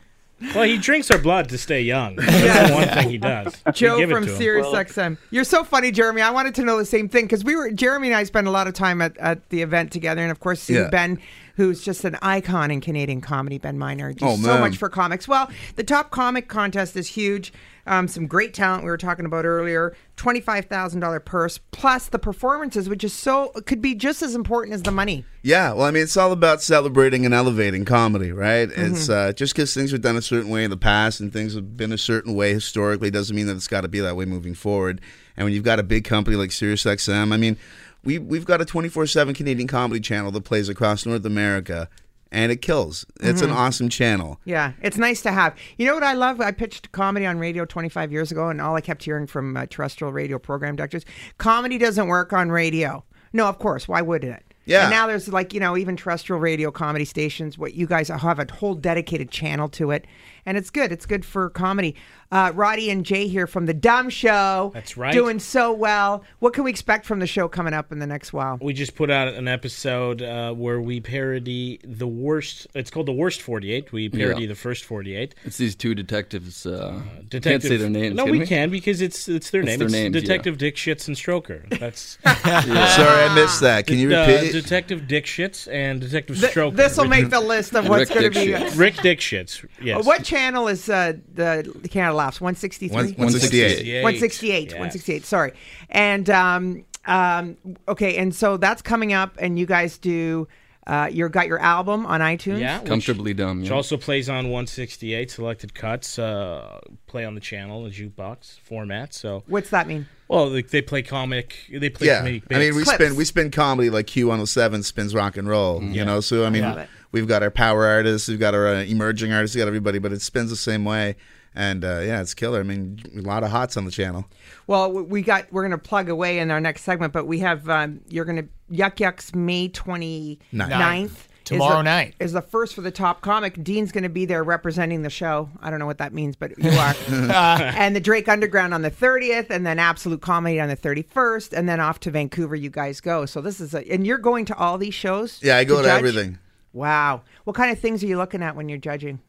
[0.55, 2.17] Well, he drinks our blood to stay young.
[2.17, 3.55] That's the one thing he does.
[3.73, 4.37] Joe give it from to him.
[4.37, 5.17] Sirius XM.
[5.31, 6.21] You're so funny, Jeremy.
[6.21, 8.51] I wanted to know the same thing because we were Jeremy and I spent a
[8.51, 10.91] lot of time at, at the event together, and of course, seeing Yeah.
[10.91, 11.19] Ben,
[11.57, 13.59] who's just an icon in Canadian comedy.
[13.59, 15.29] Ben Miner, just Oh, so much for comics.
[15.29, 17.53] Well, the top comic contest is huge.
[17.87, 19.95] Um, some great talent we were talking about earlier.
[20.17, 24.35] Twenty five thousand dollar purse plus the performances, which is so could be just as
[24.35, 25.25] important as the money.
[25.43, 28.69] Yeah, well, I mean, it's all about celebrating and elevating comedy, right?
[28.69, 28.95] Mm-hmm.
[28.95, 31.55] It's uh, just because things were done a certain way in the past and things
[31.55, 34.25] have been a certain way historically doesn't mean that it's got to be that way
[34.25, 35.03] moving forward.
[35.37, 37.59] And when you've got a big company like SiriusXM, I mean,
[38.05, 41.89] we we've got a twenty four seven Canadian comedy channel that plays across North America,
[42.31, 43.07] and it kills.
[43.21, 43.51] It's Mm-hmm.
[43.51, 44.41] an awesome channel.
[44.45, 45.55] Yeah, it's nice to have.
[45.79, 46.41] You know what I love?
[46.41, 49.67] I pitched comedy on radio 25 years ago, and all I kept hearing from uh,
[49.67, 51.05] terrestrial radio program directors
[51.39, 53.05] comedy doesn't work on radio.
[53.33, 53.89] No, of course.
[53.89, 54.43] Why would it?
[54.67, 54.83] Yeah.
[54.83, 58.39] And now there's like, you know, even terrestrial radio comedy stations, what you guys have
[58.39, 60.07] a whole dedicated channel to it.
[60.47, 60.93] And it's good.
[60.93, 61.95] It's good for comedy.
[62.31, 64.73] Uh, Roddy and Jay here from The Dumb Show.
[64.75, 65.13] That's right.
[65.13, 66.25] Doing so well.
[66.41, 68.59] What can we expect from the show coming up in the next while?
[68.61, 72.67] We just put out an episode uh, where we parody the worst.
[72.75, 73.93] It's called the worst 48.
[73.93, 74.49] We parody Yeah.
[74.49, 75.35] the first 48.
[75.45, 76.67] It's these two detectives.
[76.67, 78.17] Uh, Detective, can't say their names.
[78.17, 79.79] No, can we, we can because it's it's their It's name.
[79.79, 80.21] their it's names, yeah.
[80.21, 81.69] Detective Dick Shits and Stroker.
[81.79, 83.87] That's Sorry, I missed that.
[83.87, 84.53] Can you Uh, repeat?
[84.53, 86.77] Detective Dick Shits and Detective Th- Stroker.
[86.77, 88.77] this will make the list of what's going to be.
[88.77, 89.65] Rick Dick Shits.
[89.81, 90.01] Yes.
[90.01, 92.41] Uh, What channel is uh, the Canada Laughs?
[92.41, 92.95] 163?
[92.95, 94.03] One- 168.
[94.03, 94.73] 168.
[94.73, 95.25] 168.
[95.25, 95.53] Sorry.
[95.91, 97.57] And um, um,
[97.89, 100.49] okay, and so that's coming up, and you guys do.
[100.87, 102.61] Uh, you got your album on iTunes.
[102.61, 103.63] Yeah, which- Comfortably dumb.
[103.63, 106.19] Which also plays on 168 selected cuts.
[106.19, 109.15] Uh, play on the channel, the jukebox format.
[109.15, 110.07] So, What's that mean?
[110.29, 111.57] well, they, they play comic.
[111.73, 112.93] They play yeah, comedic I mean, we bits.
[112.93, 115.83] spin we spin comedy like Q107 spins rock and roll.
[115.83, 116.89] You know, so I mean, love it.
[117.15, 120.13] We've got our power artists, we've got our uh, emerging artists, we got everybody, but
[120.13, 121.15] it spins the same way.
[121.55, 122.59] And uh, yeah, it's killer.
[122.59, 124.25] I mean, a lot of hots on the channel.
[124.67, 125.53] Well, we got.
[125.53, 127.69] We're going to plug away in our next segment, but we have.
[127.71, 130.39] Um, you're going to Yuk Yuks May 29th.
[130.53, 131.29] Ninth.
[131.29, 132.15] is Tomorrow the- night.
[132.19, 133.63] is the first for the top comic.
[133.63, 135.49] Dean's going to be there representing the show.
[135.63, 136.95] I don't know what that means, but you are.
[137.09, 141.69] and the Drake Underground on the 30th, and then Absolute Comedy on the 31st, and
[141.69, 142.57] then off to Vancouver.
[142.57, 143.27] You guys go.
[143.27, 145.39] So this is a, and you're going to all these shows.
[145.41, 145.99] Yeah, I go to judge?
[145.99, 146.39] everything.
[146.75, 147.23] Wow.
[147.45, 149.21] What kind of things are you looking at when you're judging?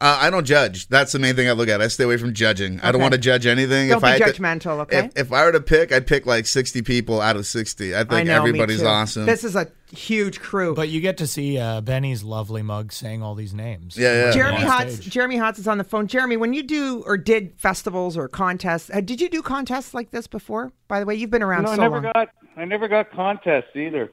[0.00, 0.88] Uh, I don't judge.
[0.88, 1.80] That's the main thing I look at.
[1.80, 2.80] I stay away from judging.
[2.80, 3.88] I don't want to judge anything.
[3.88, 5.10] Don't if be I had to- judgmental, okay?
[5.14, 7.94] If, if I were to pick, I'd pick like 60 people out of 60.
[7.94, 8.34] I think I know.
[8.38, 8.86] everybody's too.
[8.86, 9.26] awesome.
[9.26, 10.74] This is a huge crew.
[10.74, 13.96] But you get to see uh, Benny's lovely mug saying all these names.
[13.96, 14.32] Yeah, yeah.
[14.32, 15.00] Jeremy On Hotz.
[15.08, 16.08] Jeremy Hotz is on the phone.
[16.08, 20.10] Jeremy, when you do or did festivals or contests, uh, did you do contests like
[20.10, 20.72] this before?
[20.88, 22.10] By the way, you've been around No, I so never long.
[22.12, 22.28] got.
[22.56, 24.10] I never got contests either.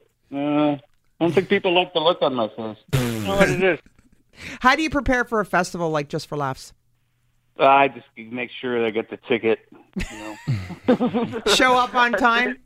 [1.19, 2.77] Uh, I don't think people like the look on my face.
[2.91, 3.79] Don't know what it is.
[4.61, 6.73] How do you prepare for a festival like Just for Laughs?
[7.59, 9.59] I just make sure I get the ticket.
[10.11, 10.35] You
[10.87, 11.41] know.
[11.55, 12.57] Show up on time.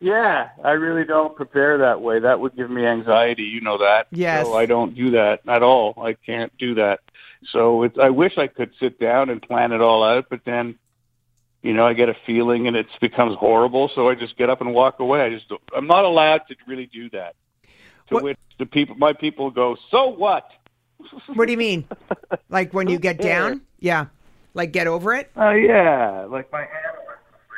[0.00, 2.18] Yeah, I really don't prepare that way.
[2.18, 3.44] That would give me anxiety.
[3.44, 4.08] You know that.
[4.10, 4.46] Yes.
[4.46, 5.94] So I don't do that at all.
[5.96, 7.00] I can't do that.
[7.52, 7.96] So it's.
[7.98, 10.76] I wish I could sit down and plan it all out, but then,
[11.62, 13.92] you know, I get a feeling and it becomes horrible.
[13.94, 15.22] So I just get up and walk away.
[15.22, 15.46] I just.
[15.76, 17.36] I'm not allowed to really do that.
[18.12, 19.76] To What- which the people, my people, go.
[19.90, 20.48] So what?
[21.34, 21.84] What do you mean?
[22.48, 23.62] Like when you get down?
[23.80, 24.06] Yeah.
[24.54, 25.30] Like get over it?
[25.36, 27.02] Oh yeah, like my animal.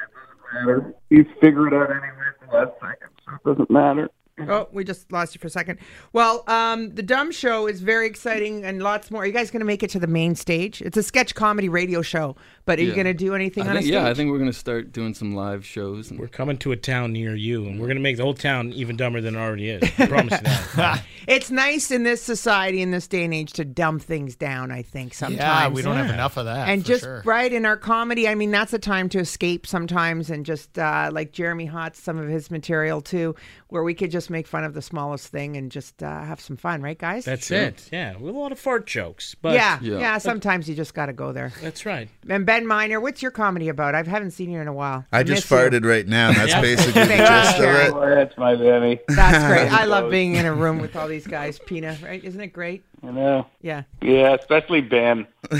[0.02, 0.94] It doesn't matter.
[1.10, 2.06] You figure it out anyway
[2.40, 4.08] at the last second, so it doesn't matter.
[4.48, 5.78] Oh, we just lost you for a second.
[6.12, 9.22] Well, um, the Dumb Show is very exciting and lots more.
[9.22, 10.82] Are you guys going to make it to the main stage?
[10.82, 13.72] It's a sketch comedy radio show, but are you going to do anything I on
[13.72, 13.92] a think, stage?
[13.94, 16.10] yeah, I think we're gonna start doing some live shows.
[16.10, 18.34] And We're coming to a town near you, and we're going to make the whole
[18.34, 19.82] town even dumber than it already is.
[19.98, 20.46] I promise you
[20.76, 21.02] that.
[21.26, 24.70] It's nice in this society, in this day and age, to dumb things down.
[24.70, 25.38] I think sometimes.
[25.38, 26.68] Yeah, we don't have enough of that.
[26.68, 27.22] and for just sure.
[27.24, 31.08] right in our comedy, I mean, that's a time to escape sometimes, and just uh,
[31.14, 33.34] like Jeremy Hotz, some of his material too,
[33.68, 36.58] where we could just make fun of the smallest thing and just uh, have some
[36.58, 37.24] fun, right, guys?
[37.24, 37.88] That's it.
[37.90, 39.34] Yeah, with a lot of fart jokes.
[39.34, 40.18] But yeah, yeah, Yeah.
[40.18, 41.52] Sometimes you just got to go there.
[41.62, 42.10] that's right.
[42.28, 43.96] And Ben Miner, what's your comedy about?
[43.96, 45.04] I haven't seen you in a while.
[45.10, 45.56] I just miss you.
[45.56, 46.30] farted right now.
[46.30, 48.14] That's basically the Thank you, gist of it.
[48.14, 49.02] That's my baby.
[49.08, 49.72] That's great.
[49.72, 51.58] I love being in a room with all these guys.
[51.58, 52.22] Pina, right?
[52.22, 52.84] Isn't it great?
[53.02, 53.48] You know.
[53.60, 53.82] Yeah.
[54.02, 55.26] Yeah, especially Ben.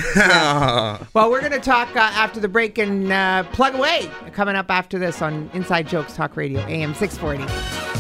[1.15, 4.09] Well, we're going to talk uh, after the break and uh, plug away.
[4.33, 7.94] Coming up after this on Inside Jokes Talk Radio, AM 640.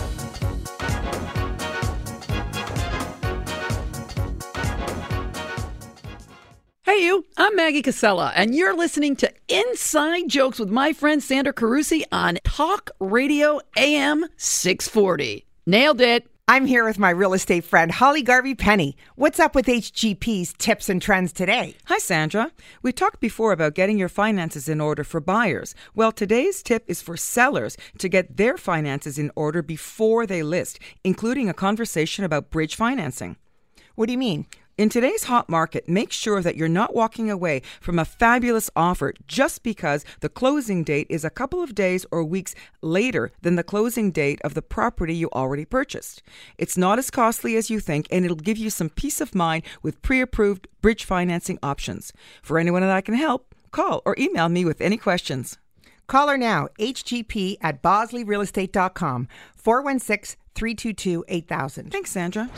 [7.14, 7.24] You.
[7.36, 12.38] I'm Maggie Cassella, and you're listening to Inside Jokes with my friend Sandra Carusi on
[12.42, 15.46] Talk Radio AM 640.
[15.64, 16.26] Nailed it.
[16.48, 18.96] I'm here with my real estate friend, Holly Garvey Penny.
[19.14, 21.76] What's up with HGP's tips and trends today?
[21.84, 22.50] Hi, Sandra.
[22.82, 25.76] We talked before about getting your finances in order for buyers.
[25.94, 30.80] Well, today's tip is for sellers to get their finances in order before they list,
[31.04, 33.36] including a conversation about bridge financing.
[33.94, 34.46] What do you mean?
[34.76, 39.14] In today's hot market, make sure that you're not walking away from a fabulous offer
[39.28, 43.62] just because the closing date is a couple of days or weeks later than the
[43.62, 46.24] closing date of the property you already purchased.
[46.58, 49.62] It's not as costly as you think, and it'll give you some peace of mind
[49.84, 52.12] with pre approved bridge financing options.
[52.42, 55.56] For anyone that I can help, call or email me with any questions.
[56.08, 61.92] Call her now, hgp at bosleyrealestate.com, 416 322 8000.
[61.92, 62.50] Thanks, Sandra.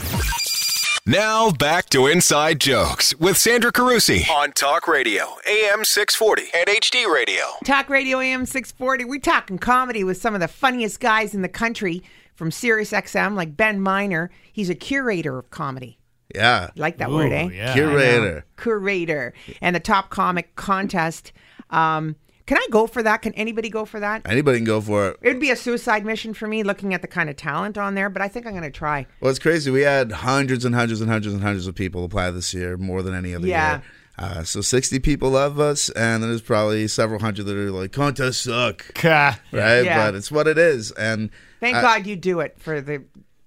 [1.08, 7.06] Now back to Inside Jokes with Sandra Carusi on Talk Radio, AM 640 and HD
[7.06, 7.44] Radio.
[7.64, 9.04] Talk Radio AM 640.
[9.04, 12.02] We're talking comedy with some of the funniest guys in the country
[12.34, 14.32] from Sirius XM, like Ben Miner.
[14.52, 16.00] He's a curator of comedy.
[16.34, 16.70] Yeah.
[16.74, 17.72] Like that word, eh?
[17.72, 18.44] Curator.
[18.56, 19.32] Curator.
[19.62, 21.32] And the top comic contest.
[21.70, 23.22] Um, can I go for that?
[23.22, 24.22] Can anybody go for that?
[24.24, 25.18] Anybody can go for it.
[25.22, 28.08] It'd be a suicide mission for me looking at the kind of talent on there,
[28.08, 29.06] but I think I'm going to try.
[29.20, 29.70] Well, it's crazy.
[29.70, 33.02] We had hundreds and hundreds and hundreds and hundreds of people apply this year, more
[33.02, 33.70] than any other Yeah.
[33.72, 33.82] year.
[34.18, 38.38] Uh, so 60 people love us, and there's probably several hundred that are like, contests
[38.38, 38.86] suck.
[39.04, 39.36] right?
[39.52, 40.06] Yeah.
[40.06, 40.90] But it's what it is.
[40.92, 41.28] And
[41.60, 43.04] Thank I- God you do it for the.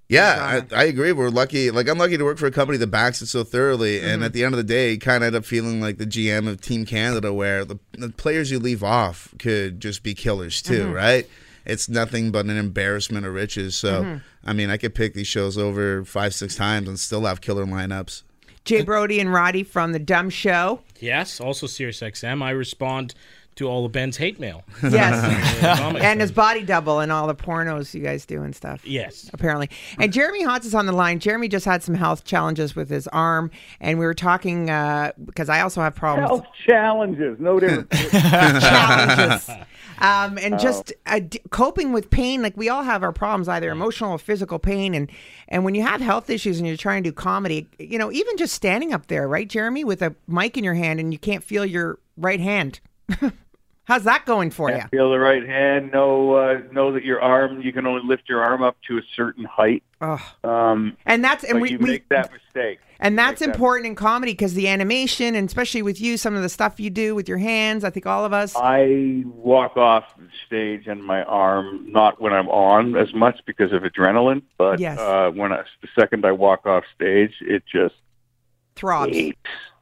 [0.09, 1.11] Yeah, I, I agree.
[1.11, 1.69] We're lucky.
[1.69, 4.25] Like I'm lucky to work for a company that backs it so thoroughly, and Mhm.
[4.25, 6.59] at the end of the day, kind of end up feeling like the GM of
[6.61, 10.93] Team Canada, where the, the players you leave off could just be killers too, Mhm.
[10.95, 11.29] right?
[11.63, 13.75] It's nothing but an embarrassment of riches.
[13.75, 14.21] So, Mhm.
[14.43, 17.65] I mean, I could pick these shows over five, six times and still have killer
[17.65, 18.23] lineups.
[18.65, 20.81] Jay Brody and Roddy from the Dumb Show.
[20.99, 22.41] Yes, also Sirius XM.
[22.41, 23.13] I respond
[23.59, 24.63] to all of Ben's hate mail.
[24.83, 25.19] Yes.
[26.03, 28.85] And his body double and all the pornos you guys do and stuff.
[28.85, 29.29] Yes.
[29.33, 29.69] Apparently.
[29.99, 31.19] And Jeremy Hotz is on the line.
[31.19, 35.49] Jeremy just had some health challenges with his arm, and we were talking uh, because
[35.49, 36.29] I also have problems.
[36.29, 37.91] Health challenges, no different.
[37.91, 39.49] challenges.
[40.01, 40.57] Um, and Oh.
[40.57, 44.17] just uh, d- coping with pain, like we all have our problems, either emotional or
[44.17, 44.93] physical pain.
[44.95, 45.11] And
[45.49, 48.37] and when you have health issues and you're trying to do comedy, you know, even
[48.37, 51.43] just standing up there, right, Jeremy, with a mic in your hand and you can't
[51.43, 52.79] feel your right hand.
[53.89, 54.77] How's that going for you?
[54.77, 55.91] Can't feel the right hand.
[55.91, 59.01] Know uh, know that your arm you can only lift your arm up to a
[59.15, 59.81] certain height.
[59.99, 60.23] Oh.
[60.43, 62.77] Um, And that's and we, you we make that mistake.
[62.99, 66.35] and that's Make that important in comedy because the animation and especially with you, some
[66.35, 67.83] of the stuff you do with your hands.
[67.83, 68.55] I think all of us.
[68.55, 73.73] I walk off the stage and my arm, not when I'm on as much because
[73.73, 74.99] of adrenaline, but Yes.
[74.99, 77.95] uh, when I, the second I walk off stage, it just
[78.75, 79.17] throbs.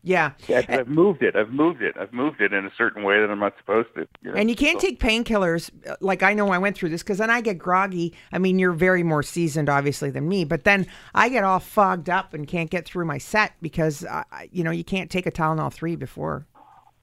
[0.07, 0.31] Yeah.
[0.47, 1.35] Yeah, 'cause I've moved it.
[1.35, 1.95] I've moved it.
[1.99, 4.07] I've moved it in a certain way that I'm not supposed to.
[4.21, 4.37] you know?
[4.37, 5.69] And you can't So- take painkillers.
[5.85, 8.13] uh, Like I know I went through this because then I get groggy.
[8.31, 10.45] I mean, you're very more seasoned, obviously, than me.
[10.45, 14.23] But then I get all fogged up and can't get through my set because, uh,
[14.49, 16.45] you know, you can't take a Tylenol three before.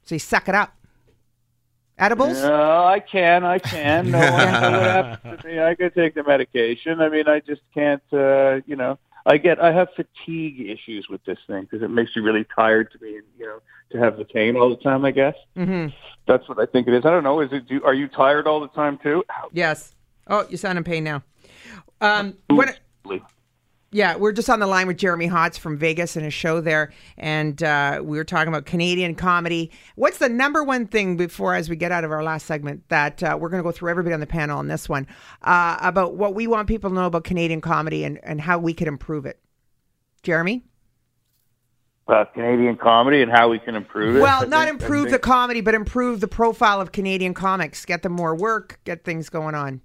[0.04, 0.72] So you suck it up.
[1.98, 2.42] Edibles?
[2.42, 3.44] No, I can.
[3.44, 4.10] I can.
[4.10, 5.60] No one what happens to me.
[5.62, 7.00] I could take the medication.
[7.00, 8.02] I mean, I just can't.
[8.12, 9.58] Uh, you know, I get.
[9.60, 13.20] I have fatigue issues with this thing because it makes you really tired to be.
[13.38, 13.58] You know,
[13.92, 15.04] to have the pain all the time.
[15.04, 15.94] I guess Mm-hmm.
[16.26, 17.04] that's what I think it is.
[17.04, 17.40] I don't know.
[17.40, 17.68] Is it?
[17.68, 19.24] Do, are you tired all the time too?
[19.52, 19.94] Yes.
[20.26, 21.22] Oh, you sound in pain now.
[22.00, 22.78] Um, what?
[23.94, 26.92] Yeah, we're just on the line with Jeremy Hotz from Vegas and his show there,
[27.16, 29.70] and uh, we were talking about Canadian comedy.
[29.94, 33.22] What's the number one thing before, as we get out of our last segment, that
[33.22, 35.06] uh, we're going to go through everybody on the panel on this one
[35.42, 38.74] uh, about what we want people to know about Canadian comedy and, and how we
[38.74, 39.38] could improve it?
[40.24, 40.64] Jeremy?
[42.08, 44.18] Uh, Canadian comedy and how we can improve it.
[44.18, 47.84] I Well, not think- improve the comedy, but improve the profile of Canadian comics.
[47.84, 48.80] Get them more work.
[48.82, 49.82] Get things going on.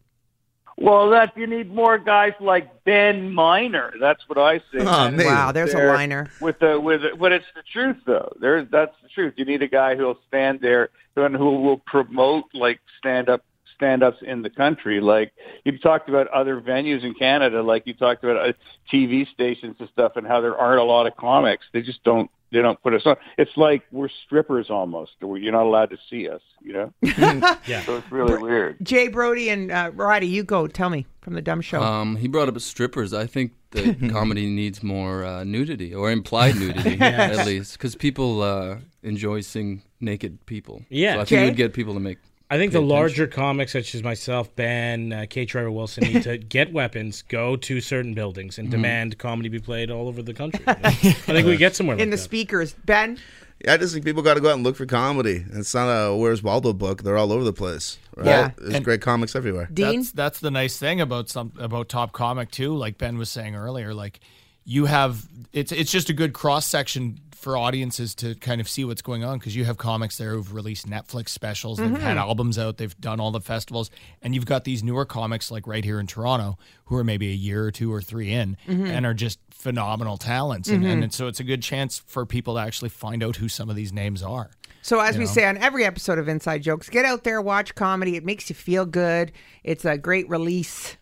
[0.82, 3.94] Well, that you need more guys like Ben Miner.
[4.00, 4.80] That's what I say.
[4.80, 5.12] Oh.
[5.18, 6.32] Wow, there's a liner.
[6.40, 8.34] With the with, the, but it's the truth though.
[8.40, 9.34] There's that's the truth.
[9.36, 13.44] You need a guy who'll stand there and who will promote like stand up
[13.76, 15.02] stand ups in the country.
[15.02, 15.34] Like
[15.66, 18.54] you talked about other venues in Canada, like you talked about uh,
[18.92, 21.66] TV stations and stuff, and how there aren't a lot of comics.
[21.74, 22.32] They just don't.
[22.52, 23.16] They don't put us on.
[23.38, 25.12] It's like we're strippers almost.
[25.20, 26.42] Where you're not allowed to see us.
[26.62, 26.94] You know.
[27.02, 27.82] yeah.
[27.84, 28.78] So it's really weird.
[28.84, 30.68] Jay Brody and uh, Roddy, you go.
[30.68, 31.82] Tell me from the dumb show.
[31.82, 33.14] Um, he brought up strippers.
[33.14, 37.38] I think that comedy needs more uh, nudity or implied nudity, Yes.
[37.40, 40.84] at least, because people uh, enjoy seeing naked people.
[40.90, 41.14] Yeah.
[41.16, 41.44] so I think Jay?
[41.44, 42.18] it would get people to make.
[42.52, 42.90] I think the attention.
[42.90, 45.46] larger comics, such as myself, Ben, uh, K.
[45.46, 48.72] Trevor Wilson, need to get weapons, go to certain buildings, and Mhm.
[48.72, 50.64] demand comedy be played all over the country.
[50.68, 52.24] I think we get somewhere like in the that.
[52.24, 52.74] speakers.
[52.86, 53.20] Ben?
[53.64, 55.44] Yeah, I just think people got to go out and look for comedy.
[55.52, 57.04] It's not a Where's Waldo book.
[57.04, 57.98] They're all over the place.
[58.16, 58.26] Right?
[58.26, 58.52] Yeah.
[58.58, 59.68] There's And- great comics everywhere.
[59.70, 62.74] That's that's the nice thing about some about Top Comic too.
[62.76, 64.22] Like Ben was saying earlier, like
[64.66, 68.84] you have it's it's just a good cross section for audiences to kind of see
[68.84, 72.20] what's going on because you have comics there who've released Netflix specials, they've had Mhm.
[72.20, 73.90] albums out, they've done all the festivals,
[74.22, 77.36] and you've got these newer comics like right here in Toronto who are maybe a
[77.36, 78.90] year or two or three in Mhm.
[78.90, 81.14] and are just phenomenal talents, and, and Mhm.
[81.14, 83.94] so it's a good chance for people to actually find out who some of these
[83.94, 84.52] names are.
[84.82, 85.32] So as we know?
[85.32, 88.16] say on every episode of Inside Jokes, get out there, watch comedy.
[88.16, 89.32] It makes you feel good.
[89.64, 90.98] It's a great release.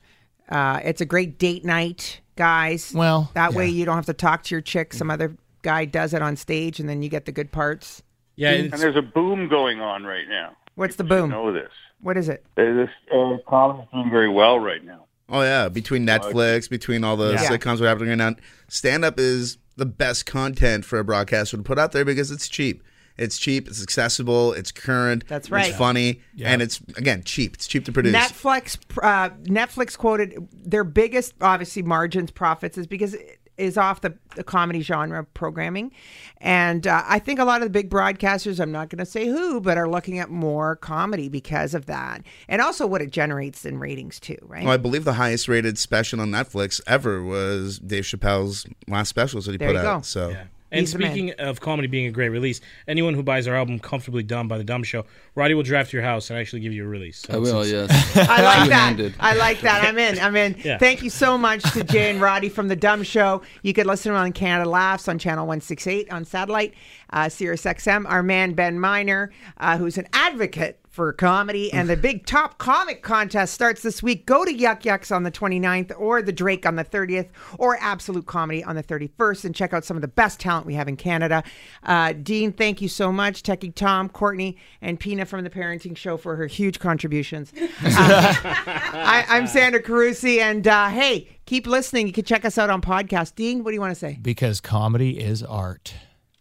[0.49, 2.91] Uh, it's a great date night, guys.
[2.95, 4.93] Well, that way you don't have to talk to your chick.
[4.93, 5.35] Some other
[5.67, 8.01] guy does it on stage, and then you get the good parts.
[8.37, 10.55] Yeah, and there's a boom going on right now.
[10.75, 11.29] What's the People should boom?
[11.31, 11.71] Know this.
[11.99, 12.45] What is it?
[12.55, 15.05] Uh, This uh, comedy's doing very well right now.
[15.29, 17.49] Oh yeah, between Netflix, between all the Yeah.
[17.49, 18.35] sitcoms that are happening right now,
[18.69, 22.47] stand up is the best content for a broadcaster to put out there because it's
[22.47, 22.81] cheap.
[23.17, 25.67] It's cheap, it's accessible, it's current, That's right.
[25.69, 26.51] It's funny, Yeah.
[26.53, 27.55] and it's again cheap.
[27.55, 28.13] It's cheap to produce.
[28.15, 34.13] Netflix uh, Netflix quoted their biggest obviously margins profits is because it is off the,
[34.35, 35.91] the comedy genre programming,
[36.39, 39.27] and uh, I think a lot of the big broadcasters I'm not going to say
[39.27, 43.65] who but are looking at more comedy because of that, and also what it generates
[43.65, 44.63] in ratings too, right?
[44.63, 49.41] Well, I believe the highest rated special on Netflix ever was Dave Chappelle's last special
[49.41, 49.99] that he There put you out.
[49.99, 50.01] go.
[50.03, 50.35] So
[50.69, 52.59] And He's speaking of comedy being a great release,
[52.89, 56.01] anyone who buys our album "Comfortably Dumb" by the Dumb Show, Roddy will draft your
[56.03, 57.19] house and actually give you a release.
[57.19, 58.17] So I will, it's- yes.
[58.29, 59.13] I like that.
[59.19, 59.85] I like that.
[59.85, 60.19] I'm in.
[60.19, 60.57] I'm in.
[60.63, 60.77] Yeah.
[60.77, 63.43] Thank you so much to Jay and Roddy from The Dumb Show.
[63.61, 66.73] You could listen on Canada Laughs on Channel 168 on satellite,
[67.13, 68.05] uh, Sirius XM.
[68.09, 71.71] Our man, Ben Miner, uh, who's an advocate for comedy.
[71.71, 74.25] And the big top comic contest starts this week.
[74.25, 77.29] Go to Yuk Yuks on the 29th or the Drake on the 30th
[77.59, 80.73] or Absolute Comedy on the 31st and check out some of the best talent we
[80.73, 81.43] have in Canada.
[81.83, 83.43] Uh, Dean, thank you so much.
[83.43, 87.53] Techie Tom, Courtney, and Pina from The Parenting Show for her huge contributions.
[87.83, 92.07] I, I'm Sandra Carusi, and uh, hey, keep listening.
[92.07, 93.35] You can check us out on podcast.
[93.35, 94.17] Dean, what do you want to say?
[94.19, 95.93] Because comedy is art.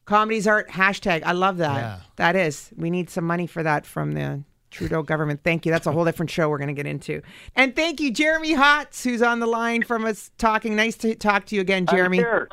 [0.06, 1.22] Comedy's art hashtag.
[1.24, 1.76] I love that.
[1.76, 2.00] Yeah.
[2.16, 2.70] That is.
[2.76, 5.40] We need some money for that from the Trudeau government.
[5.42, 5.72] Thank you.
[5.72, 7.22] That's a whole different show we're going to get into.
[7.54, 10.76] And thank you, Jeremy Hotz, who's on the line from us talking.
[10.76, 12.18] Nice to talk to you again, Jeremy.
[12.18, 12.48] I'm here.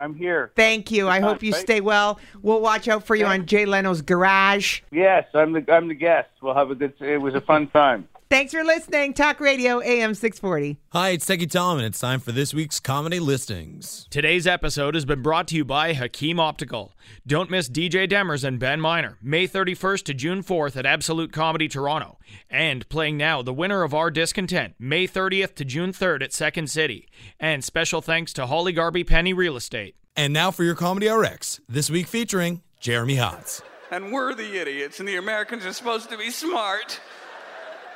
[0.00, 0.52] I'm here.
[0.56, 1.08] Thank you.
[1.08, 2.18] I Good hope you Thank- stay well.
[2.42, 4.80] We'll watch out for you on Jay Leno's Garage.
[4.90, 6.28] Yes, I'm the I'm the guest.
[6.42, 6.94] We'll have a good.
[7.00, 8.08] It was a fun time.
[8.32, 9.12] Thanks for listening.
[9.12, 10.78] Talk Radio AM 640.
[10.92, 14.06] Hi, it's Techie Tom, and it's time for this week's comedy listings.
[14.08, 16.94] Today's episode has been brought to you by Hakim Optical.
[17.26, 21.68] Don't miss DJ Demers and Ben Miner, May 31st to June 4th at Absolute Comedy
[21.68, 22.16] Toronto.
[22.48, 26.70] And playing now, the winner of Our Discontent, May 30th to June 3rd at Second
[26.70, 27.10] City.
[27.38, 29.94] And special thanks to Holly Garby Penny Real Estate.
[30.16, 33.60] And now for your Comedy RX, this week featuring Jeremy Hotz.
[33.90, 36.98] And we're the idiots, and the Americans are supposed to be smart.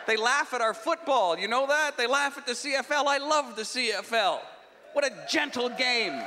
[0.07, 1.39] They laugh at our football.
[1.39, 1.97] You know that?
[1.97, 3.07] They laugh at the CFL.
[3.07, 4.39] I love the CFL.
[4.93, 6.23] What a gentle game.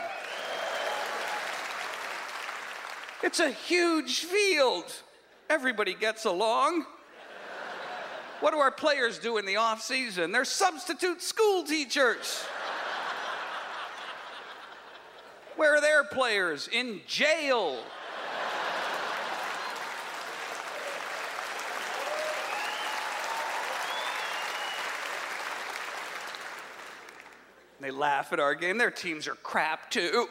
[3.24, 4.86] It's a huge field.
[5.50, 6.86] Everybody gets along.
[8.40, 10.32] What do our players do in the off season?
[10.32, 12.44] They're substitute school teachers.
[15.58, 16.70] Where are their players?
[16.72, 17.80] In jail.
[27.90, 28.78] They laugh at our game.
[28.78, 30.28] Their teams are crap too.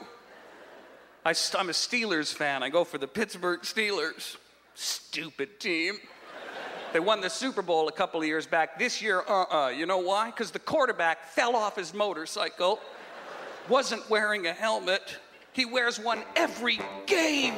[1.25, 2.63] I, am a Steelers fan.
[2.63, 4.37] I go for the Pittsburgh Steelers.
[4.77, 5.99] Stupid team.
[6.93, 8.79] They won the Super Bowl a couple of years back.
[8.79, 10.27] This year, uh uh You know why?
[10.27, 12.79] Because the quarterback fell off his motorcycle,
[13.69, 15.19] wasn't wearing a helmet.
[15.53, 17.57] He wears one every game.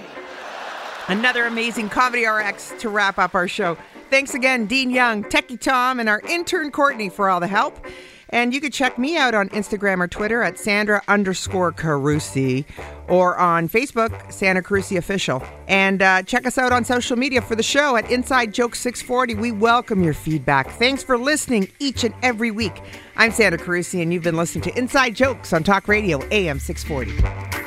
[1.09, 3.77] Another amazing Comedy RX to wrap up our show.
[4.09, 7.85] Thanks again, Dean Young, Techie Tom, and our intern Courtney for all the help.
[8.31, 12.65] And you can check me out on Instagram or Twitter at Sandra underscore Carusi
[13.09, 15.43] or on Facebook, Sandra Carusi Official.
[15.69, 19.35] And uh, check us out on social media for the show at Inside Joke 640.
[19.35, 20.71] We welcome your feedback.
[20.71, 22.81] Thanks for listening each and every week.
[23.17, 27.60] I'm Sandra Carusi, and you've been listening to Inside Jokes on Talk Radio AM 640.